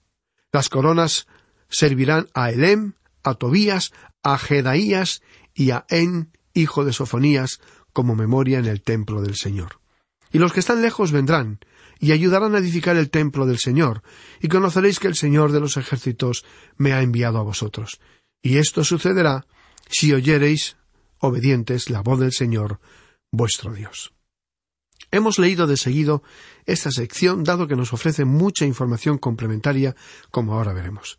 Las 0.52 0.68
coronas 0.68 1.26
servirán 1.68 2.28
a 2.34 2.50
Elem, 2.50 2.94
a 3.26 3.35
Tobías, 3.35 3.92
a 4.23 4.38
Jedaías 4.38 5.21
y 5.52 5.73
a 5.73 5.85
En, 5.90 6.30
hijo 6.54 6.85
de 6.85 6.92
Sofonías, 6.92 7.61
como 7.92 8.14
memoria 8.14 8.59
en 8.61 8.66
el 8.66 8.83
templo 8.83 9.21
del 9.21 9.35
Señor. 9.35 9.80
Y 10.33 10.38
los 10.38 10.52
que 10.52 10.61
están 10.61 10.80
lejos 10.80 11.11
vendrán, 11.11 11.59
y 11.99 12.12
ayudarán 12.12 12.54
a 12.54 12.59
edificar 12.59 12.97
el 12.97 13.11
templo 13.11 13.45
del 13.47 13.59
Señor, 13.59 14.02
y 14.40 14.47
conoceréis 14.47 15.00
que 15.00 15.09
el 15.09 15.16
Señor 15.16 15.50
de 15.50 15.61
los 15.61 15.76
ejércitos 15.76 16.45
me 16.76 16.92
ha 16.92 17.02
enviado 17.02 17.38
a 17.38 17.42
vosotros. 17.42 18.00
Y 18.42 18.59
esto 18.59 18.85
sucederá 18.85 19.47
si 19.88 20.12
oyereis, 20.12 20.76
obedientes, 21.18 21.90
la 21.90 22.02
voz 22.02 22.21
del 22.21 22.33
Señor, 22.33 22.80
vuestro 23.33 23.73
Dios. 23.73 24.12
Hemos 25.11 25.38
leído 25.40 25.66
de 25.66 25.76
seguido 25.76 26.23
esta 26.64 26.92
sección, 26.92 27.42
dado 27.42 27.66
que 27.66 27.76
nos 27.76 27.92
ofrece 27.92 28.25
mucha 28.25 28.66
información 28.66 29.18
complementaria, 29.18 29.97
como 30.30 30.54
ahora 30.54 30.73
veremos. 30.73 31.18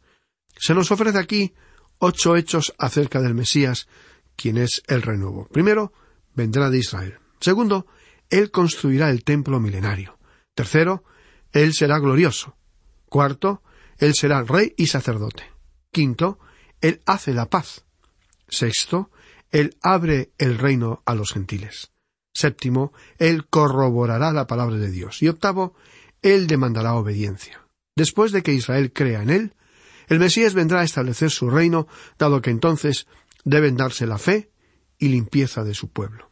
Se 0.58 0.74
nos 0.74 0.92
ofrece 0.92 1.18
aquí 1.18 1.54
ocho 2.00 2.36
hechos 2.36 2.74
acerca 2.78 3.22
del 3.22 3.34
Mesías, 3.34 3.88
quien 4.36 4.58
es 4.58 4.84
el 4.88 5.02
renuevo. 5.02 5.48
Primero, 5.48 5.94
vendrá 6.36 6.70
de 6.70 6.80
Israel. 6.80 7.18
Segundo, 7.40 7.88
él 8.30 8.52
construirá 8.52 9.10
el 9.10 9.24
templo 9.24 9.60
milenario. 9.60 10.18
Tercero, 10.54 11.04
él 11.52 11.74
será 11.74 12.00
glorioso. 12.00 12.56
Cuarto, 13.10 13.62
él 13.98 14.14
será 14.16 14.44
rey 14.44 14.74
y 14.78 14.88
sacerdote. 14.88 15.44
Quinto, 15.92 16.40
él 16.82 17.02
hace 17.06 17.34
la 17.34 17.50
paz. 17.50 17.86
Sexto, 18.48 19.12
Él 19.52 19.78
abre 19.82 20.32
el 20.38 20.58
reino 20.58 21.02
a 21.06 21.16
los 21.16 21.34
gentiles. 21.34 21.92
Séptimo, 22.34 22.94
Él 23.18 23.48
corroborará 23.48 24.32
la 24.32 24.48
palabra 24.48 24.78
de 24.78 24.92
Dios. 24.92 25.22
Y 25.22 25.28
octavo, 25.28 25.76
Él 26.22 26.48
demandará 26.48 26.94
obediencia. 26.94 27.66
Después 27.96 28.32
de 28.32 28.44
que 28.44 28.54
Israel 28.54 28.94
crea 28.94 29.22
en 29.22 29.30
Él, 29.30 29.54
el 30.08 30.20
Mesías 30.20 30.54
vendrá 30.54 30.82
a 30.82 30.86
establecer 30.86 31.32
su 31.32 31.50
reino, 31.50 31.88
dado 32.18 32.42
que 32.42 32.50
entonces 32.50 33.08
deben 33.44 33.78
darse 33.78 34.08
la 34.08 34.18
fe 34.18 34.52
y 34.98 35.10
limpieza 35.10 35.64
de 35.64 35.74
su 35.74 35.90
pueblo. 35.90 36.30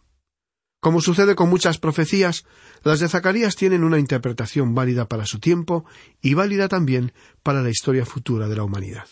Como 0.81 1.01
sucede 1.01 1.35
con 1.35 1.49
muchas 1.49 1.79
profecías, 1.79 2.45
las 2.83 2.99
de 2.99 3.09
Zacarías 3.09 3.55
tienen 3.55 3.83
una 3.83 3.97
interpretación 3.97 4.75
válida 4.75 5.07
para 5.07 5.25
su 5.25 5.39
tiempo 5.39 5.85
y 6.21 6.35
válida 6.35 6.67
también 6.67 7.11
para 7.41 7.63
la 7.63 7.71
historia 7.71 8.05
futura 8.05 8.47
de 8.47 8.55
la 8.55 8.63
humanidad. 8.63 9.07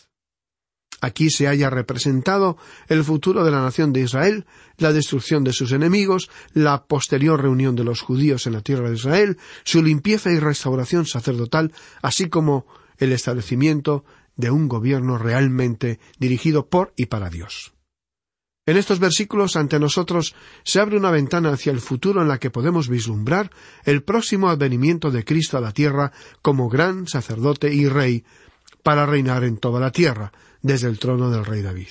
Aquí 1.01 1.29
se 1.29 1.47
haya 1.47 1.69
representado 1.69 2.57
el 2.87 3.03
futuro 3.03 3.43
de 3.43 3.51
la 3.51 3.61
nación 3.61 3.91
de 3.91 4.01
Israel, 4.01 4.45
la 4.77 4.93
destrucción 4.93 5.43
de 5.43 5.51
sus 5.51 5.71
enemigos, 5.71 6.29
la 6.53 6.85
posterior 6.85 7.41
reunión 7.41 7.75
de 7.75 7.83
los 7.83 8.01
judíos 8.01 8.47
en 8.47 8.53
la 8.53 8.61
tierra 8.61 8.89
de 8.89 8.95
Israel, 8.95 9.37
su 9.65 9.83
limpieza 9.83 10.31
y 10.31 10.39
restauración 10.39 11.05
sacerdotal, 11.05 11.73
así 12.01 12.29
como 12.29 12.67
el 12.99 13.11
establecimiento 13.11 14.05
de 14.35 14.51
un 14.51 14.67
gobierno 14.67 15.17
realmente 15.17 15.99
dirigido 16.17 16.67
por 16.67 16.93
y 16.95 17.07
para 17.07 17.29
Dios. 17.29 17.73
En 18.65 18.77
estos 18.77 18.99
versículos 18.99 19.57
ante 19.57 19.77
nosotros 19.77 20.35
se 20.63 20.79
abre 20.79 20.95
una 20.95 21.11
ventana 21.11 21.51
hacia 21.51 21.73
el 21.73 21.81
futuro 21.81 22.21
en 22.21 22.29
la 22.29 22.39
que 22.39 22.49
podemos 22.49 22.87
vislumbrar 22.87 23.51
el 23.83 24.03
próximo 24.03 24.49
advenimiento 24.49 25.11
de 25.11 25.25
Cristo 25.25 25.57
a 25.57 25.61
la 25.61 25.73
tierra 25.73 26.13
como 26.41 26.69
gran 26.69 27.07
sacerdote 27.07 27.73
y 27.73 27.89
rey 27.89 28.23
para 28.81 29.05
reinar 29.05 29.43
en 29.43 29.57
toda 29.57 29.81
la 29.81 29.91
tierra, 29.91 30.31
desde 30.61 30.87
el 30.87 30.97
trono 30.97 31.29
del 31.29 31.45
rey 31.45 31.61
David. 31.61 31.89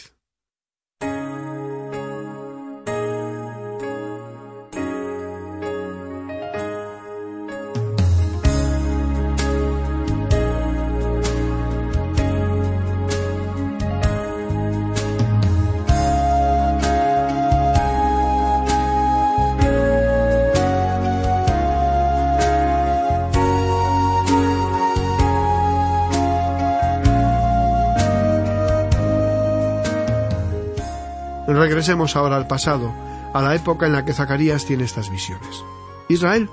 Regresemos 31.82 32.14
ahora 32.14 32.36
al 32.36 32.46
pasado, 32.46 32.94
a 33.34 33.42
la 33.42 33.56
época 33.56 33.86
en 33.86 33.92
la 33.92 34.04
que 34.04 34.12
Zacarías 34.12 34.64
tiene 34.64 34.84
estas 34.84 35.10
visiones. 35.10 35.64
Israel 36.08 36.48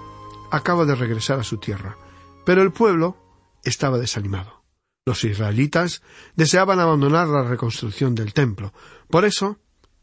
acaba 0.49 0.85
de 0.85 0.95
regresar 0.95 1.39
a 1.39 1.43
su 1.43 1.59
tierra, 1.59 1.99
pero 2.47 2.63
el 2.63 2.71
pueblo 2.71 3.15
estaba 3.63 3.99
desanimado. 3.99 4.63
Los 5.05 5.23
israelitas 5.23 6.01
deseaban 6.35 6.79
abandonar 6.79 7.27
la 7.27 7.43
reconstrucción 7.43 8.15
del 8.15 8.33
templo. 8.33 8.73
Por 9.07 9.23
eso, 9.23 9.59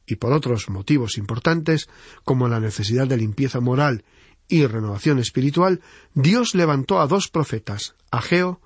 y 0.06 0.14
por 0.14 0.32
otros 0.32 0.68
motivos 0.68 1.18
importantes, 1.18 1.88
como 2.22 2.46
la 2.46 2.60
necesidad 2.60 3.08
de 3.08 3.16
limpieza 3.16 3.58
moral 3.58 4.04
y 4.46 4.64
renovación 4.64 5.18
espiritual, 5.18 5.80
Dios 6.14 6.54
levantó 6.54 7.00
a 7.00 7.08
dos 7.08 7.26
profetas, 7.26 7.96
Ageo 8.12 8.60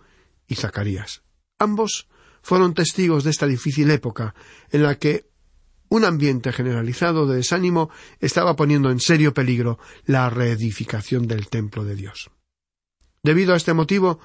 y 0.47 0.57
Zacarías. 0.57 1.23
Ambos 1.59 2.07
fueron 2.43 2.75
testigos 2.75 3.25
de 3.25 3.31
esta 3.31 3.47
difícil 3.47 3.91
época 3.91 4.35
en 4.71 4.83
la 4.83 4.97
que 4.97 5.30
un 5.91 6.05
ambiente 6.05 6.53
generalizado 6.53 7.27
de 7.27 7.37
desánimo 7.37 7.91
estaba 8.21 8.57
poniendo 8.57 8.91
en 8.91 9.01
serio 9.01 9.35
peligro 9.35 9.79
la 10.07 10.31
reedificación 10.31 11.27
del 11.27 11.49
templo 11.49 11.85
de 11.85 11.97
Dios. 11.97 12.31
Debido 13.23 13.53
a 13.53 13.57
este 13.57 13.75
motivo, 13.75 14.21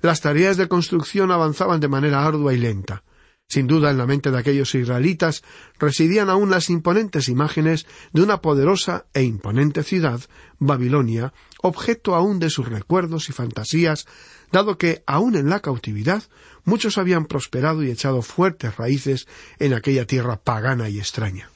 las 0.00 0.22
tareas 0.22 0.56
de 0.56 0.66
construcción 0.66 1.30
avanzaban 1.30 1.78
de 1.78 1.88
manera 1.88 2.26
ardua 2.26 2.54
y 2.54 2.56
lenta. 2.56 3.04
Sin 3.50 3.66
duda 3.66 3.90
en 3.90 3.98
la 3.98 4.06
mente 4.06 4.30
de 4.30 4.38
aquellos 4.38 4.76
israelitas 4.76 5.42
residían 5.80 6.30
aún 6.30 6.50
las 6.50 6.70
imponentes 6.70 7.28
imágenes 7.28 7.84
de 8.12 8.22
una 8.22 8.40
poderosa 8.40 9.06
e 9.12 9.24
imponente 9.24 9.82
ciudad, 9.82 10.20
Babilonia, 10.60 11.32
objeto 11.60 12.14
aún 12.14 12.38
de 12.38 12.48
sus 12.48 12.68
recuerdos 12.68 13.28
y 13.28 13.32
fantasías, 13.32 14.06
dado 14.52 14.78
que, 14.78 15.02
aun 15.04 15.34
en 15.34 15.50
la 15.50 15.58
cautividad, 15.58 16.22
muchos 16.64 16.96
habían 16.96 17.26
prosperado 17.26 17.82
y 17.82 17.90
echado 17.90 18.22
fuertes 18.22 18.76
raíces 18.76 19.26
en 19.58 19.74
aquella 19.74 20.06
tierra 20.06 20.36
pagana 20.36 20.88
y 20.88 21.00
extraña. 21.00 21.50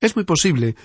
Es 0.00 0.16
muy 0.16 0.24
posible 0.24 0.76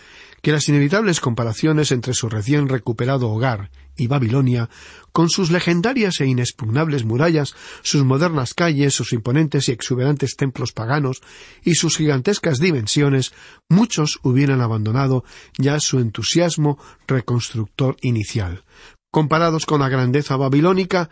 que 0.42 0.52
las 0.52 0.68
inevitables 0.68 1.22
comparaciones 1.22 1.92
entre 1.92 2.14
su 2.14 2.28
recién 2.28 2.68
recuperado 2.68 3.30
hogar 3.30 3.72
y 3.96 4.08
Babilonia, 4.08 4.70
con 5.14 5.30
sus 5.30 5.52
legendarias 5.52 6.20
e 6.20 6.26
inexpugnables 6.26 7.06
murallas, 7.06 7.56
sus 7.82 8.04
modernas 8.04 8.54
calles, 8.54 8.94
sus 8.94 9.14
imponentes 9.14 9.70
y 9.70 9.72
exuberantes 9.72 10.36
templos 10.36 10.74
paganos 10.74 11.22
y 11.64 11.76
sus 11.76 11.96
gigantescas 11.96 12.60
dimensiones, 12.60 13.32
muchos 13.70 14.20
hubieran 14.22 14.60
abandonado 14.60 15.24
ya 15.58 15.80
su 15.80 16.00
entusiasmo 16.00 16.78
reconstructor 17.08 17.96
inicial. 18.02 18.66
Comparados 19.12 19.66
con 19.66 19.80
la 19.80 19.88
grandeza 19.88 20.36
babilónica, 20.36 21.10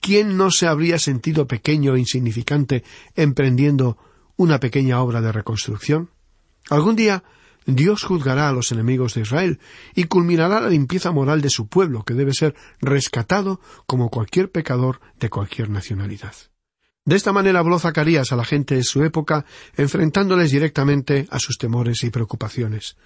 ¿quién 0.00 0.38
no 0.38 0.50
se 0.50 0.66
habría 0.66 0.98
sentido 0.98 1.46
pequeño 1.46 1.96
e 1.96 2.00
insignificante 2.00 2.82
emprendiendo 3.14 3.98
una 4.36 4.58
pequeña 4.58 5.02
obra 5.02 5.20
de 5.20 5.32
reconstrucción? 5.32 6.08
Algún 6.70 6.96
día 6.96 7.22
Dios 7.66 8.02
juzgará 8.02 8.48
a 8.48 8.52
los 8.52 8.72
enemigos 8.72 9.14
de 9.14 9.22
Israel 9.22 9.60
y 9.94 10.04
culminará 10.04 10.60
la 10.60 10.68
limpieza 10.68 11.12
moral 11.12 11.40
de 11.40 11.50
su 11.50 11.68
pueblo, 11.68 12.04
que 12.04 12.14
debe 12.14 12.34
ser 12.34 12.54
rescatado 12.80 13.60
como 13.86 14.10
cualquier 14.10 14.50
pecador 14.50 15.00
de 15.18 15.30
cualquier 15.30 15.70
nacionalidad. 15.70 16.34
De 17.04 17.16
esta 17.16 17.32
manera 17.32 17.58
habló 17.58 17.78
Zacarías 17.78 18.32
a 18.32 18.36
la 18.36 18.44
gente 18.44 18.76
de 18.76 18.84
su 18.84 19.02
época, 19.02 19.44
enfrentándoles 19.76 20.52
directamente 20.52 21.26
a 21.30 21.40
sus 21.40 21.58
temores 21.58 22.04
y 22.04 22.10
preocupaciones. 22.10 22.96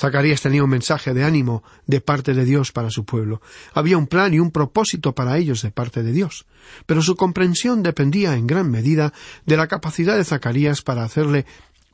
Zacarías 0.00 0.42
tenía 0.42 0.62
un 0.62 0.70
mensaje 0.70 1.12
de 1.12 1.24
ánimo 1.24 1.64
de 1.86 2.00
parte 2.00 2.32
de 2.32 2.44
Dios 2.44 2.70
para 2.70 2.90
su 2.90 3.04
pueblo. 3.04 3.40
Había 3.74 3.98
un 3.98 4.06
plan 4.06 4.32
y 4.32 4.38
un 4.38 4.52
propósito 4.52 5.12
para 5.14 5.38
ellos 5.38 5.62
de 5.62 5.72
parte 5.72 6.04
de 6.04 6.12
Dios. 6.12 6.46
Pero 6.86 7.02
su 7.02 7.16
comprensión 7.16 7.82
dependía 7.82 8.36
en 8.36 8.46
gran 8.46 8.70
medida 8.70 9.12
de 9.44 9.56
la 9.56 9.66
capacidad 9.66 10.16
de 10.16 10.24
Zacarías 10.24 10.82
para 10.82 11.02
hacerle 11.02 11.46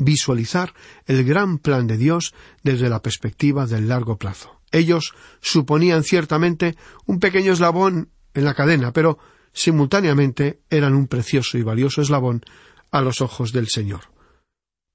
visualizar 0.05 0.75
el 1.07 1.25
gran 1.25 1.59
plan 1.59 1.87
de 1.87 1.97
Dios 1.97 2.35
desde 2.63 2.89
la 2.89 3.03
perspectiva 3.03 3.67
del 3.67 3.89
largo 3.89 4.19
plazo. 4.19 4.61
Ellos 4.71 5.15
suponían 5.41 6.03
ciertamente 6.03 6.77
un 7.07 7.21
pequeño 7.21 7.53
eslabón 7.53 8.11
en 8.35 8.45
la 8.45 8.55
cadena, 8.55 8.93
pero 8.93 9.19
simultáneamente 9.53 10.61
eran 10.69 10.95
un 10.95 11.07
precioso 11.07 11.59
y 11.59 11.63
valioso 11.63 12.03
eslabón 12.03 12.43
a 12.91 13.01
los 13.01 13.21
ojos 13.21 13.53
del 13.53 13.69
Señor. 13.69 14.13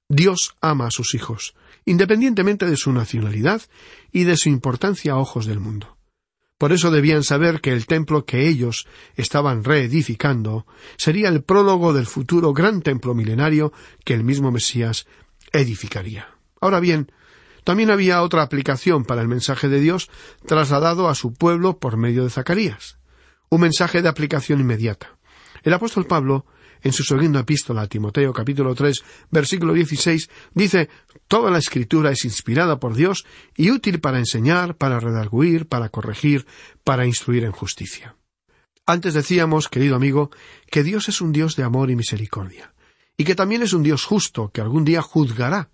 Dios 0.08 0.56
ama 0.60 0.88
a 0.88 0.90
sus 0.90 1.14
hijos, 1.14 1.54
independientemente 1.84 2.66
de 2.66 2.76
su 2.76 2.92
nacionalidad 2.92 3.62
y 4.10 4.24
de 4.24 4.36
su 4.36 4.48
importancia 4.48 5.12
a 5.12 5.18
ojos 5.18 5.46
del 5.46 5.60
mundo. 5.60 5.96
Por 6.60 6.72
eso 6.72 6.90
debían 6.90 7.24
saber 7.24 7.62
que 7.62 7.72
el 7.72 7.86
templo 7.86 8.26
que 8.26 8.46
ellos 8.46 8.86
estaban 9.16 9.64
reedificando 9.64 10.66
sería 10.98 11.30
el 11.30 11.42
prólogo 11.42 11.94
del 11.94 12.04
futuro 12.04 12.52
gran 12.52 12.82
templo 12.82 13.14
milenario 13.14 13.72
que 14.04 14.12
el 14.12 14.24
mismo 14.24 14.52
Mesías 14.52 15.06
edificaría. 15.52 16.28
Ahora 16.60 16.78
bien, 16.78 17.10
también 17.64 17.90
había 17.90 18.22
otra 18.22 18.42
aplicación 18.42 19.04
para 19.04 19.22
el 19.22 19.28
mensaje 19.28 19.70
de 19.70 19.80
Dios 19.80 20.10
trasladado 20.44 21.08
a 21.08 21.14
su 21.14 21.32
pueblo 21.32 21.78
por 21.78 21.96
medio 21.96 22.24
de 22.24 22.30
Zacarías 22.30 23.00
un 23.50 23.60
mensaje 23.60 24.00
de 24.00 24.08
aplicación 24.08 24.60
inmediata. 24.60 25.18
El 25.62 25.74
apóstol 25.74 26.06
Pablo, 26.06 26.46
en 26.82 26.92
su 26.92 27.04
segunda 27.04 27.40
epístola 27.40 27.82
a 27.82 27.86
Timoteo 27.86 28.32
capítulo 28.32 28.74
3 28.74 29.04
versículo 29.30 29.72
16, 29.72 30.30
dice 30.54 30.88
Toda 31.28 31.50
la 31.50 31.58
escritura 31.58 32.10
es 32.10 32.24
inspirada 32.24 32.78
por 32.80 32.94
Dios 32.94 33.24
y 33.56 33.70
útil 33.70 34.00
para 34.00 34.18
enseñar, 34.18 34.76
para 34.76 34.98
redarguir, 34.98 35.66
para 35.66 35.88
corregir, 35.88 36.46
para 36.84 37.06
instruir 37.06 37.44
en 37.44 37.52
justicia. 37.52 38.16
Antes 38.86 39.14
decíamos, 39.14 39.68
querido 39.68 39.94
amigo, 39.94 40.30
que 40.70 40.82
Dios 40.82 41.08
es 41.08 41.20
un 41.20 41.32
Dios 41.32 41.54
de 41.54 41.62
amor 41.62 41.90
y 41.90 41.96
misericordia, 41.96 42.74
y 43.16 43.24
que 43.24 43.34
también 43.36 43.62
es 43.62 43.72
un 43.72 43.82
Dios 43.82 44.04
justo 44.04 44.50
que 44.50 44.60
algún 44.60 44.84
día 44.84 45.02
juzgará 45.02 45.70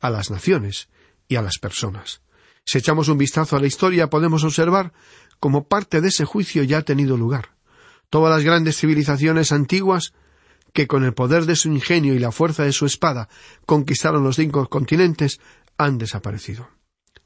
a 0.00 0.10
las 0.10 0.30
naciones 0.30 0.88
y 1.28 1.36
a 1.36 1.42
las 1.42 1.58
personas. 1.58 2.22
Si 2.64 2.78
echamos 2.78 3.08
un 3.08 3.18
vistazo 3.18 3.56
a 3.56 3.60
la 3.60 3.68
historia 3.68 4.10
podemos 4.10 4.42
observar 4.42 4.92
como 5.38 5.68
parte 5.68 6.00
de 6.00 6.08
ese 6.08 6.24
juicio 6.24 6.64
ya 6.64 6.78
ha 6.78 6.82
tenido 6.82 7.16
lugar. 7.16 7.54
Todas 8.10 8.34
las 8.34 8.44
grandes 8.44 8.76
civilizaciones 8.76 9.52
antiguas 9.52 10.12
que 10.76 10.86
con 10.86 11.04
el 11.04 11.14
poder 11.14 11.46
de 11.46 11.56
su 11.56 11.72
ingenio 11.72 12.14
y 12.14 12.18
la 12.18 12.30
fuerza 12.30 12.62
de 12.62 12.72
su 12.72 12.84
espada 12.84 13.30
conquistaron 13.64 14.22
los 14.22 14.36
cinco 14.36 14.68
continentes 14.68 15.40
han 15.78 15.96
desaparecido. 15.96 16.68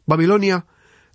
Babilonia, 0.06 0.66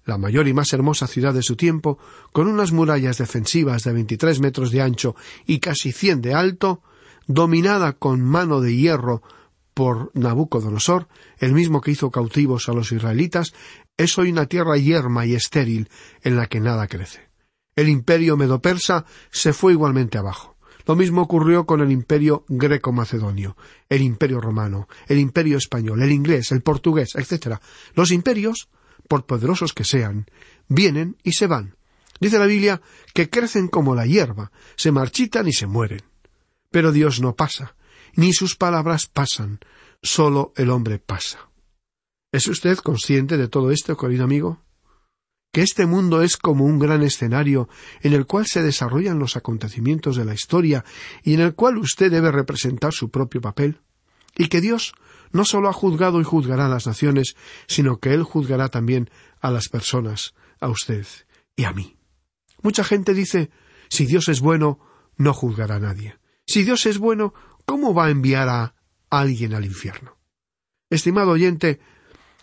la 0.03 0.17
mayor 0.17 0.49
y 0.49 0.53
más 0.53 0.73
hermosa 0.73 1.07
ciudad 1.07 1.33
de 1.33 1.41
su 1.41 1.55
tiempo, 1.55 1.97
con 2.33 2.47
unas 2.47 2.73
murallas 2.73 3.19
defensivas 3.19 3.85
de 3.85 3.93
veintitrés 3.93 4.41
metros 4.41 4.71
de 4.71 4.81
ancho 4.81 5.15
y 5.45 5.59
casi 5.59 5.93
cien 5.93 6.21
de 6.21 6.33
alto, 6.33 6.83
dominada 7.25 7.93
con 7.93 8.19
mano 8.19 8.59
de 8.59 8.75
hierro 8.75 9.23
por 9.73 10.11
Nabucodonosor, 10.13 11.07
el 11.39 11.53
mismo 11.53 11.79
que 11.79 11.91
hizo 11.91 12.11
cautivos 12.11 12.67
a 12.67 12.73
los 12.73 12.91
israelitas, 12.91 13.53
es 13.95 14.17
hoy 14.17 14.29
una 14.29 14.47
tierra 14.47 14.75
yerma 14.75 15.25
y 15.25 15.35
estéril 15.35 15.87
en 16.21 16.35
la 16.35 16.47
que 16.47 16.59
nada 16.59 16.87
crece. 16.87 17.29
El 17.77 17.87
imperio 17.87 18.35
medo-persa 18.35 19.05
se 19.31 19.53
fue 19.53 19.71
igualmente 19.71 20.17
abajo. 20.17 20.54
Lo 20.85 20.95
mismo 20.95 21.21
ocurrió 21.21 21.65
con 21.65 21.81
el 21.81 21.91
imperio 21.91 22.45
greco-macedonio, 22.47 23.57
el 23.89 24.01
imperio 24.01 24.39
romano, 24.39 24.87
el 25.07 25.19
imperio 25.19 25.57
español, 25.57 26.01
el 26.01 26.11
inglés, 26.11 26.51
el 26.51 26.61
portugués, 26.61 27.15
etc. 27.15 27.57
Los 27.93 28.11
imperios, 28.11 28.69
por 29.07 29.25
poderosos 29.25 29.73
que 29.73 29.83
sean, 29.83 30.27
vienen 30.67 31.17
y 31.23 31.33
se 31.33 31.47
van. 31.47 31.75
Dice 32.19 32.39
la 32.39 32.45
Biblia 32.45 32.81
que 33.13 33.29
crecen 33.29 33.67
como 33.67 33.95
la 33.95 34.05
hierba, 34.05 34.51
se 34.75 34.91
marchitan 34.91 35.47
y 35.47 35.53
se 35.53 35.67
mueren. 35.67 36.01
Pero 36.71 36.91
Dios 36.91 37.21
no 37.21 37.35
pasa, 37.35 37.75
ni 38.15 38.33
sus 38.33 38.55
palabras 38.55 39.07
pasan, 39.07 39.59
solo 40.01 40.53
el 40.55 40.69
hombre 40.69 40.99
pasa. 40.99 41.49
¿Es 42.31 42.47
usted 42.47 42.77
consciente 42.77 43.37
de 43.37 43.47
todo 43.47 43.71
esto, 43.71 43.97
querido 43.97 44.23
amigo? 44.23 44.64
Que 45.55 45.61
este 45.61 45.85
mundo 45.85 46.21
es 46.21 46.35
como 46.35 46.65
un 46.65 46.79
gran 46.79 47.01
escenario 47.01 47.69
en 48.01 48.11
el 48.11 48.25
cual 48.25 48.45
se 48.45 48.61
desarrollan 48.61 49.19
los 49.19 49.37
acontecimientos 49.37 50.17
de 50.17 50.25
la 50.25 50.33
historia 50.33 50.83
y 51.23 51.33
en 51.33 51.39
el 51.39 51.55
cual 51.55 51.77
usted 51.77 52.11
debe 52.11 52.29
representar 52.29 52.91
su 52.91 53.09
propio 53.09 53.39
papel, 53.39 53.79
y 54.35 54.49
que 54.49 54.59
Dios 54.59 54.91
no 55.31 55.45
solo 55.45 55.69
ha 55.69 55.71
juzgado 55.71 56.19
y 56.19 56.25
juzgará 56.25 56.65
a 56.65 56.67
las 56.67 56.87
naciones, 56.87 57.37
sino 57.67 57.99
que 57.99 58.13
Él 58.13 58.23
juzgará 58.23 58.67
también 58.67 59.09
a 59.39 59.49
las 59.49 59.69
personas, 59.69 60.33
a 60.59 60.67
usted 60.67 61.07
y 61.55 61.63
a 61.63 61.71
mí. 61.71 61.95
Mucha 62.61 62.83
gente 62.83 63.13
dice 63.13 63.49
si 63.87 64.05
Dios 64.05 64.27
es 64.27 64.41
bueno, 64.41 64.81
no 65.15 65.33
juzgará 65.33 65.75
a 65.75 65.79
nadie. 65.79 66.17
Si 66.45 66.65
Dios 66.65 66.85
es 66.85 66.97
bueno, 66.97 67.33
¿cómo 67.63 67.93
va 67.93 68.07
a 68.07 68.11
enviar 68.11 68.49
a 68.49 68.75
alguien 69.09 69.53
al 69.53 69.63
infierno? 69.63 70.17
Estimado 70.89 71.31
oyente, 71.31 71.79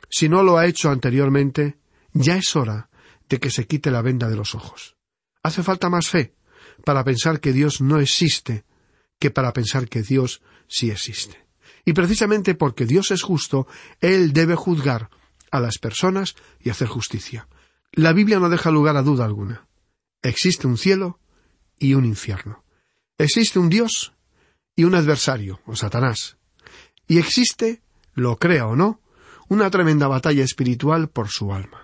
si 0.09 0.31
no 0.31 0.43
lo 0.43 0.57
ha 0.57 0.65
hecho 0.65 0.89
anteriormente, 0.89 1.77
ya 2.15 2.39
es 2.39 2.57
hora 2.57 2.89
de 3.29 3.39
que 3.41 3.51
se 3.51 3.67
quite 3.67 3.91
la 3.91 4.03
venda 4.03 4.29
de 4.29 4.37
los 4.37 4.55
ojos. 4.55 4.97
Hace 5.43 5.63
falta 5.63 5.89
más 5.89 6.09
fe 6.09 6.35
para 6.85 7.05
pensar 7.05 7.41
que 7.41 7.53
Dios 7.53 7.81
no 7.81 8.01
existe 8.01 8.65
que 9.19 9.31
para 9.31 9.53
pensar 9.53 9.89
que 9.89 10.03
Dios 10.03 10.43
sí 10.69 10.91
existe. 10.91 11.47
Y 11.85 11.93
precisamente 11.93 12.55
porque 12.55 12.87
Dios 12.87 13.11
es 13.11 13.23
justo, 13.23 13.67
Él 14.01 14.33
debe 14.33 14.55
juzgar 14.55 15.11
a 15.51 15.61
las 15.61 15.79
personas 15.79 16.35
y 16.61 16.71
hacer 16.71 16.89
justicia. 16.89 17.49
La 17.93 18.13
Biblia 18.13 18.39
no 18.39 18.49
deja 18.49 18.71
lugar 18.71 18.97
a 18.97 19.03
duda 19.03 19.25
alguna. 19.25 19.67
Existe 20.23 20.67
un 20.67 20.79
cielo 20.79 21.19
y 21.79 21.95
un 21.95 22.05
infierno. 22.05 22.65
Existe 23.19 23.59
un 23.59 23.69
Dios 23.69 24.13
y 24.75 24.85
un 24.85 24.95
adversario, 24.95 25.61
o 25.67 25.77
Satanás. 25.77 26.39
Y 27.07 27.19
existe, 27.19 27.83
lo 28.15 28.39
crea 28.39 28.67
o 28.67 28.77
no, 28.77 29.01
una 29.49 29.71
tremenda 29.71 30.09
batalla 30.09 30.45
espiritual 30.45 31.11
por 31.11 31.29
su 31.29 31.53
alma. 31.53 31.82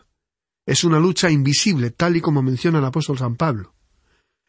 Es 0.69 0.85
una 0.85 1.01
lucha 1.01 1.31
invisible, 1.31 1.93
tal 1.93 2.19
y 2.19 2.21
como 2.21 2.43
menciona 2.43 2.79
el 2.79 2.85
apóstol 2.85 3.17
San 3.17 3.37
Pablo. 3.37 3.73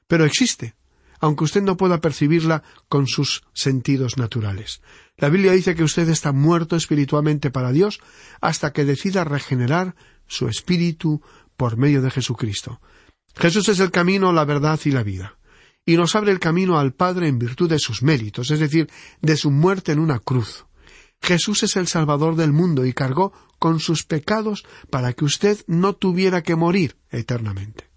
Pero 0.05 0.25
existe, 0.25 0.75
aunque 1.21 1.45
usted 1.45 1.62
no 1.62 1.77
pueda 1.77 2.01
percibirla 2.01 2.62
con 2.89 3.08
sus 3.08 3.43
sentidos 3.53 4.17
naturales. 4.17 4.82
La 5.15 5.29
Biblia 5.29 5.53
dice 5.53 5.75
que 5.75 5.84
usted 5.86 6.10
está 6.10 6.34
muerto 6.34 6.75
espiritualmente 6.75 7.51
para 7.51 7.71
Dios 7.71 8.01
hasta 8.41 8.73
que 8.73 8.84
decida 8.84 9.23
regenerar 9.23 9.95
su 10.27 10.49
espíritu 10.49 11.21
por 11.55 11.77
medio 11.77 12.01
de 12.01 12.12
Jesucristo. 12.12 12.82
Jesús 13.38 13.69
es 13.69 13.79
el 13.79 13.89
camino, 13.89 14.34
la 14.34 14.43
verdad 14.43 14.77
y 14.84 14.91
la 14.91 15.03
vida, 15.03 15.38
y 15.86 15.95
nos 15.95 16.17
abre 16.17 16.34
el 16.34 16.39
camino 16.39 16.79
al 16.79 16.91
Padre 16.91 17.29
en 17.29 17.39
virtud 17.39 17.69
de 17.69 17.79
sus 17.79 18.03
méritos, 18.03 18.51
es 18.51 18.60
decir, 18.60 18.89
de 19.21 19.38
su 19.38 19.51
muerte 19.51 19.93
en 19.93 19.99
una 19.99 20.19
cruz. 20.19 20.65
Jesús 21.21 21.63
es 21.63 21.75
el 21.75 21.88
Salvador 21.88 22.36
del 22.36 22.53
mundo 22.53 22.86
y 22.86 22.93
cargó 22.93 23.34
con 23.60 23.79
sus 23.79 24.03
pecados 24.03 24.65
para 24.89 25.13
que 25.13 25.25
usted 25.25 25.60
no 25.67 25.93
tuviera 25.93 26.41
que 26.41 26.55
morir 26.55 26.97
eternamente. 27.12 27.89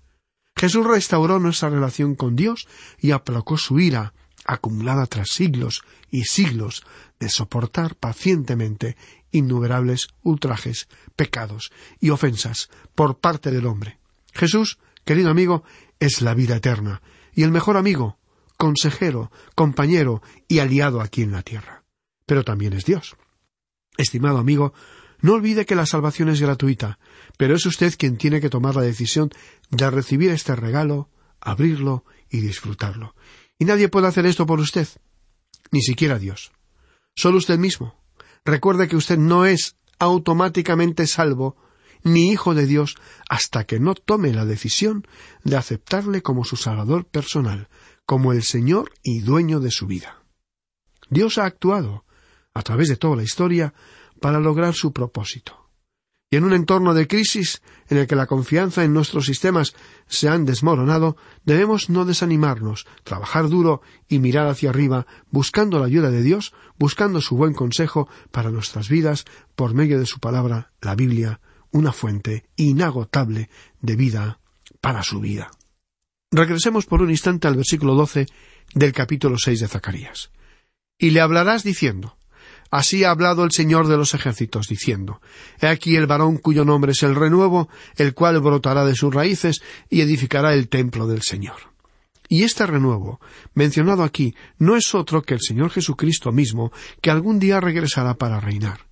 Jesús 0.56 0.86
restauró 0.86 1.38
nuestra 1.38 1.70
relación 1.70 2.14
con 2.14 2.36
Dios 2.36 2.68
y 3.00 3.12
aplacó 3.12 3.56
su 3.56 3.80
ira, 3.80 4.12
acumulada 4.44 5.06
tras 5.06 5.30
siglos 5.30 5.82
y 6.10 6.24
siglos 6.24 6.84
de 7.18 7.28
soportar 7.28 7.94
pacientemente 7.94 8.96
innumerables 9.30 10.08
ultrajes, 10.22 10.88
pecados 11.16 11.72
y 12.00 12.10
ofensas 12.10 12.68
por 12.94 13.18
parte 13.18 13.50
del 13.50 13.66
hombre. 13.66 13.98
Jesús, 14.32 14.78
querido 15.04 15.30
amigo, 15.30 15.64
es 16.00 16.20
la 16.20 16.34
vida 16.34 16.56
eterna 16.56 17.02
y 17.34 17.44
el 17.44 17.50
mejor 17.50 17.76
amigo, 17.76 18.18
consejero, 18.56 19.30
compañero 19.54 20.22
y 20.48 20.58
aliado 20.58 21.00
aquí 21.00 21.22
en 21.22 21.32
la 21.32 21.42
tierra 21.42 21.81
pero 22.26 22.44
también 22.44 22.72
es 22.72 22.84
Dios. 22.84 23.16
Estimado 23.96 24.38
amigo, 24.38 24.72
no 25.20 25.34
olvide 25.34 25.66
que 25.66 25.74
la 25.74 25.86
salvación 25.86 26.28
es 26.28 26.40
gratuita, 26.40 26.98
pero 27.36 27.54
es 27.54 27.64
usted 27.66 27.94
quien 27.96 28.16
tiene 28.16 28.40
que 28.40 28.50
tomar 28.50 28.74
la 28.74 28.82
decisión 28.82 29.30
de 29.70 29.90
recibir 29.90 30.30
este 30.30 30.56
regalo, 30.56 31.10
abrirlo 31.40 32.04
y 32.28 32.40
disfrutarlo. 32.40 33.14
Y 33.58 33.64
nadie 33.64 33.88
puede 33.88 34.08
hacer 34.08 34.26
esto 34.26 34.46
por 34.46 34.58
usted, 34.58 34.88
ni 35.70 35.80
siquiera 35.82 36.18
Dios. 36.18 36.52
Solo 37.14 37.38
usted 37.38 37.58
mismo. 37.58 38.02
Recuerde 38.44 38.88
que 38.88 38.96
usted 38.96 39.18
no 39.18 39.46
es 39.46 39.76
automáticamente 39.98 41.06
salvo 41.06 41.56
ni 42.02 42.32
hijo 42.32 42.54
de 42.54 42.66
Dios 42.66 42.96
hasta 43.28 43.64
que 43.64 43.78
no 43.78 43.94
tome 43.94 44.32
la 44.32 44.44
decisión 44.44 45.06
de 45.44 45.56
aceptarle 45.56 46.22
como 46.22 46.44
su 46.44 46.56
Salvador 46.56 47.06
personal, 47.06 47.68
como 48.06 48.32
el 48.32 48.42
Señor 48.42 48.92
y 49.02 49.20
dueño 49.20 49.60
de 49.60 49.70
su 49.70 49.86
vida. 49.86 50.24
Dios 51.08 51.38
ha 51.38 51.44
actuado, 51.44 52.04
a 52.54 52.62
través 52.62 52.88
de 52.88 52.96
toda 52.96 53.16
la 53.16 53.22
historia 53.22 53.74
para 54.20 54.40
lograr 54.40 54.74
su 54.74 54.92
propósito. 54.92 55.62
Y 56.30 56.36
en 56.36 56.44
un 56.44 56.54
entorno 56.54 56.94
de 56.94 57.06
crisis 57.06 57.60
en 57.88 57.98
el 57.98 58.06
que 58.06 58.16
la 58.16 58.26
confianza 58.26 58.84
en 58.84 58.94
nuestros 58.94 59.26
sistemas 59.26 59.74
se 60.06 60.30
han 60.30 60.46
desmoronado, 60.46 61.18
debemos 61.44 61.90
no 61.90 62.06
desanimarnos, 62.06 62.86
trabajar 63.04 63.50
duro 63.50 63.82
y 64.08 64.18
mirar 64.18 64.46
hacia 64.46 64.70
arriba, 64.70 65.06
buscando 65.30 65.78
la 65.78 65.84
ayuda 65.84 66.10
de 66.10 66.22
Dios, 66.22 66.54
buscando 66.78 67.20
su 67.20 67.36
buen 67.36 67.52
consejo 67.52 68.08
para 68.30 68.50
nuestras 68.50 68.88
vidas 68.88 69.26
por 69.54 69.74
medio 69.74 70.00
de 70.00 70.06
su 70.06 70.20
palabra, 70.20 70.72
la 70.80 70.94
Biblia, 70.94 71.40
una 71.70 71.92
fuente 71.92 72.48
inagotable 72.56 73.50
de 73.82 73.96
vida 73.96 74.40
para 74.80 75.02
su 75.02 75.20
vida. 75.20 75.50
Regresemos 76.30 76.86
por 76.86 77.02
un 77.02 77.10
instante 77.10 77.46
al 77.46 77.56
versículo 77.56 77.94
doce 77.94 78.26
del 78.74 78.92
capítulo 78.92 79.36
seis 79.36 79.60
de 79.60 79.68
Zacarías. 79.68 80.30
Y 80.98 81.10
le 81.10 81.20
hablarás 81.20 81.62
diciendo 81.62 82.16
Así 82.72 83.04
ha 83.04 83.10
hablado 83.10 83.44
el 83.44 83.52
Señor 83.52 83.86
de 83.86 83.98
los 83.98 84.14
ejércitos, 84.14 84.66
diciendo 84.66 85.20
He 85.60 85.66
aquí 85.66 85.94
el 85.94 86.06
varón 86.06 86.38
cuyo 86.38 86.64
nombre 86.64 86.92
es 86.92 87.02
el 87.02 87.14
renuevo, 87.14 87.68
el 87.96 88.14
cual 88.14 88.40
brotará 88.40 88.86
de 88.86 88.94
sus 88.94 89.14
raíces 89.14 89.62
y 89.90 90.00
edificará 90.00 90.54
el 90.54 90.70
templo 90.70 91.06
del 91.06 91.20
Señor. 91.20 91.56
Y 92.30 92.44
este 92.44 92.64
renuevo, 92.64 93.20
mencionado 93.52 94.02
aquí, 94.02 94.34
no 94.56 94.74
es 94.74 94.94
otro 94.94 95.20
que 95.20 95.34
el 95.34 95.40
Señor 95.42 95.68
Jesucristo 95.68 96.32
mismo, 96.32 96.72
que 97.02 97.10
algún 97.10 97.38
día 97.38 97.60
regresará 97.60 98.14
para 98.14 98.40
reinar. 98.40 98.86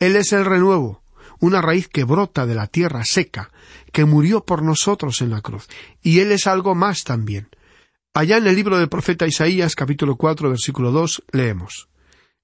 Él 0.00 0.16
es 0.16 0.32
el 0.32 0.44
renuevo, 0.44 1.04
una 1.38 1.62
raíz 1.62 1.86
que 1.86 2.02
brota 2.02 2.46
de 2.46 2.56
la 2.56 2.66
tierra 2.66 3.04
seca, 3.04 3.52
que 3.92 4.06
murió 4.06 4.44
por 4.44 4.64
nosotros 4.64 5.20
en 5.22 5.30
la 5.30 5.40
cruz. 5.40 5.68
Y 6.02 6.18
Él 6.18 6.32
es 6.32 6.48
algo 6.48 6.74
más 6.74 7.04
también. 7.04 7.48
Allá 8.12 8.38
en 8.38 8.48
el 8.48 8.56
libro 8.56 8.76
del 8.76 8.88
profeta 8.88 9.24
Isaías 9.24 9.76
capítulo 9.76 10.16
cuatro 10.16 10.50
versículo 10.50 10.90
dos 10.90 11.22
leemos 11.30 11.89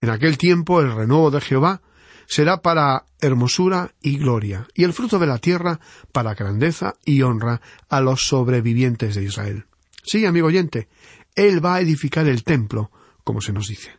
en 0.00 0.10
aquel 0.10 0.38
tiempo 0.38 0.80
el 0.80 0.94
renuevo 0.94 1.30
de 1.30 1.40
Jehová 1.40 1.82
será 2.26 2.60
para 2.60 3.06
hermosura 3.20 3.94
y 4.02 4.18
gloria, 4.18 4.66
y 4.74 4.84
el 4.84 4.92
fruto 4.92 5.18
de 5.18 5.26
la 5.26 5.38
tierra 5.38 5.80
para 6.12 6.34
grandeza 6.34 6.94
y 7.04 7.22
honra 7.22 7.60
a 7.88 8.00
los 8.00 8.26
sobrevivientes 8.26 9.14
de 9.14 9.24
Israel. 9.24 9.66
Sí, 10.02 10.26
amigo 10.26 10.48
oyente, 10.48 10.88
Él 11.34 11.64
va 11.64 11.76
a 11.76 11.80
edificar 11.80 12.26
el 12.26 12.44
templo, 12.44 12.90
como 13.24 13.40
se 13.40 13.52
nos 13.52 13.68
dice. 13.68 13.90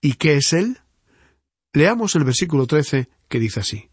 ¿Y 0.00 0.14
qué 0.14 0.36
es 0.36 0.52
Él? 0.52 0.78
Leamos 1.72 2.14
el 2.16 2.24
versículo 2.24 2.66
trece, 2.66 3.08
que 3.28 3.38
dice 3.38 3.60
así. 3.60 3.90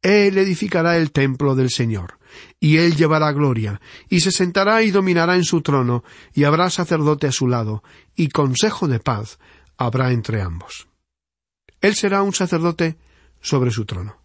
Él 0.00 0.38
edificará 0.38 0.96
el 0.96 1.10
templo 1.10 1.54
del 1.54 1.70
Señor, 1.70 2.18
y 2.60 2.76
él 2.76 2.94
llevará 2.94 3.32
gloria, 3.32 3.80
y 4.08 4.20
se 4.20 4.30
sentará 4.30 4.82
y 4.82 4.92
dominará 4.92 5.34
en 5.34 5.44
su 5.44 5.60
trono, 5.60 6.04
y 6.32 6.44
habrá 6.44 6.70
sacerdote 6.70 7.26
a 7.26 7.32
su 7.32 7.48
lado, 7.48 7.82
y 8.14 8.28
consejo 8.28 8.86
de 8.86 9.00
paz, 9.00 9.38
habrá 9.78 10.12
entre 10.12 10.42
ambos. 10.42 10.88
Él 11.80 11.94
será 11.94 12.22
un 12.22 12.34
sacerdote 12.34 12.98
sobre 13.40 13.70
su 13.70 13.86
trono. 13.86 14.20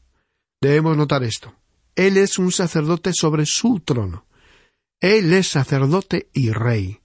Debemos 0.59 0.97
notar 0.97 1.23
esto. 1.23 1.55
Él 1.95 2.17
es 2.17 2.39
un 2.39 2.51
sacerdote 2.51 3.13
sobre 3.13 3.45
su 3.45 3.79
trono. 3.79 4.25
Él 4.99 5.31
es 5.33 5.49
sacerdote 5.49 6.29
y 6.33 6.51
rey. 6.51 6.99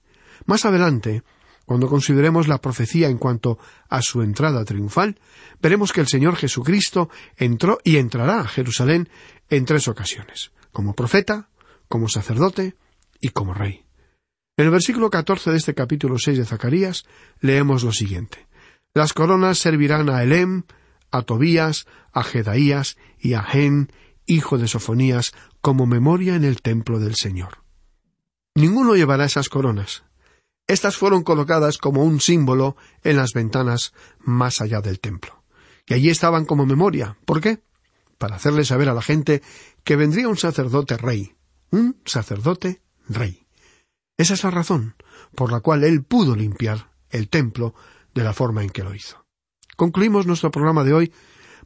Más 0.45 0.65
adelante, 0.65 1.23
cuando 1.65 1.87
consideremos 1.87 2.47
la 2.47 2.59
profecía 2.59 3.09
en 3.09 3.19
cuanto 3.19 3.59
a 3.89 4.01
su 4.01 4.23
entrada 4.23 4.65
triunfal, 4.65 5.19
veremos 5.61 5.93
que 5.93 6.01
el 6.01 6.07
Señor 6.07 6.35
Jesucristo 6.35 7.09
entró 7.37 7.79
y 7.83 7.97
entrará 7.97 8.39
a 8.39 8.47
Jerusalén 8.47 9.09
en 9.49 9.65
tres 9.65 9.87
ocasiones, 9.87 10.51
como 10.71 10.95
profeta, 10.95 11.49
como 11.87 12.09
sacerdote 12.09 12.75
y 13.19 13.29
como 13.29 13.53
rey. 13.53 13.83
En 14.59 14.65
el 14.65 14.71
versículo 14.71 15.09
catorce 15.09 15.51
de 15.51 15.57
este 15.57 15.73
capítulo 15.73 16.19
seis 16.19 16.37
de 16.37 16.43
Zacarías 16.43 17.05
leemos 17.39 17.85
lo 17.85 17.93
siguiente 17.93 18.45
Las 18.93 19.13
coronas 19.13 19.57
servirán 19.57 20.09
a 20.09 20.21
Elem, 20.21 20.63
a 21.11 21.21
Tobías, 21.21 21.87
a 22.11 22.23
Jedaías 22.23 22.97
y 23.17 23.35
a 23.35 23.43
Gen, 23.43 23.89
hijo 24.25 24.57
de 24.57 24.67
Sofonías, 24.67 25.31
como 25.61 25.85
memoria 25.85 26.35
en 26.35 26.43
el 26.43 26.61
templo 26.61 26.99
del 26.99 27.15
Señor. 27.15 27.59
Ninguno 28.53 28.97
llevará 28.97 29.23
esas 29.23 29.47
coronas. 29.47 30.03
Estas 30.67 30.97
fueron 30.97 31.23
colocadas 31.23 31.77
como 31.77 32.03
un 32.03 32.19
símbolo 32.19 32.75
en 33.05 33.15
las 33.15 33.31
ventanas 33.31 33.93
más 34.19 34.59
allá 34.59 34.81
del 34.81 34.99
templo. 34.99 35.41
Y 35.87 35.93
allí 35.93 36.09
estaban 36.09 36.43
como 36.43 36.65
memoria. 36.65 37.15
¿Por 37.23 37.39
qué? 37.39 37.63
Para 38.17 38.35
hacerle 38.35 38.65
saber 38.65 38.89
a 38.89 38.93
la 38.93 39.01
gente 39.01 39.41
que 39.85 39.95
vendría 39.95 40.27
un 40.27 40.37
sacerdote 40.37 40.97
rey. 40.97 41.33
Un 41.71 41.95
sacerdote 42.03 42.81
rey. 43.07 43.45
Esa 44.19 44.33
es 44.33 44.43
la 44.43 44.51
razón 44.51 44.95
por 45.33 45.49
la 45.49 45.61
cual 45.61 45.85
él 45.85 46.03
pudo 46.03 46.35
limpiar 46.35 46.91
el 47.09 47.29
templo 47.29 47.73
de 48.13 48.21
la 48.21 48.33
forma 48.33 48.61
en 48.61 48.69
que 48.69 48.83
lo 48.83 48.93
hizo. 48.93 49.25
Concluimos 49.77 50.27
nuestro 50.27 50.51
programa 50.51 50.83
de 50.83 50.91
hoy 50.91 51.13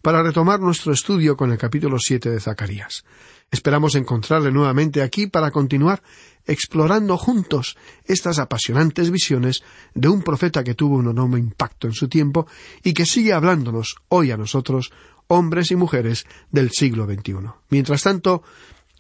para 0.04 0.22
retomar 0.22 0.60
nuestro 0.60 0.94
estudio 0.94 1.36
con 1.36 1.52
el 1.52 1.58
capítulo 1.58 1.98
siete 1.98 2.30
de 2.30 2.40
Zacarías. 2.40 3.06
Esperamos 3.50 3.96
encontrarle 3.96 4.52
nuevamente 4.52 5.02
aquí 5.02 5.26
para 5.26 5.50
continuar 5.50 6.04
explorando 6.46 7.18
juntos 7.18 7.76
estas 8.06 8.38
apasionantes 8.38 9.10
visiones 9.10 9.64
de 9.96 10.10
un 10.10 10.22
profeta 10.22 10.64
que 10.64 10.76
tuvo 10.76 10.98
un 10.98 11.10
enorme 11.10 11.40
impacto 11.40 11.88
en 11.88 11.94
su 11.94 12.08
tiempo 12.08 12.46
y 12.84 12.94
que 12.94 13.08
sigue 13.08 13.34
hablándonos 13.34 13.96
hoy 14.10 14.30
a 14.30 14.38
nosotros, 14.38 14.92
hombres 15.26 15.72
y 15.72 15.76
mujeres 15.76 16.28
del 16.52 16.70
siglo 16.70 17.08
XXI. 17.08 17.50
Mientras 17.70 18.04
tanto, 18.04 18.44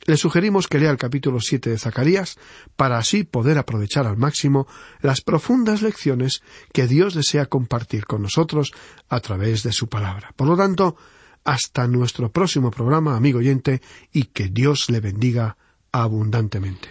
le 0.06 0.18
sugerimos 0.18 0.68
que 0.68 0.80
lea 0.80 0.92
el 0.92 0.98
capítulo 0.98 1.39
siete 1.39 1.70
de 1.70 1.78
Zacarías 1.78 2.38
para 2.76 2.98
así 2.98 3.24
poder 3.24 3.58
aprovechar 3.58 4.06
al 4.06 4.18
máximo 4.18 4.68
las 5.02 5.22
profundas 5.22 5.82
lecciones 5.82 6.42
que 6.74 6.88
Dios 6.88 7.13
desea 7.13 7.46
compartir 7.46 8.06
con 8.06 8.22
nosotros 8.22 8.72
a 9.10 9.20
través 9.20 9.63
de 9.63 9.72
su 9.72 9.88
palabra. 9.88 10.32
Por 10.36 10.48
lo 10.48 10.58
tanto, 10.58 10.96
hasta 11.44 11.88
nuestro 11.88 12.32
próximo 12.32 12.72
programa, 12.72 13.16
amigo 13.16 13.39
oyente, 13.39 13.82
y 14.12 14.26
que 14.26 14.50
Dios 14.50 14.89
le 14.89 15.00
bendiga 15.00 15.58
abundantemente. 15.92 16.89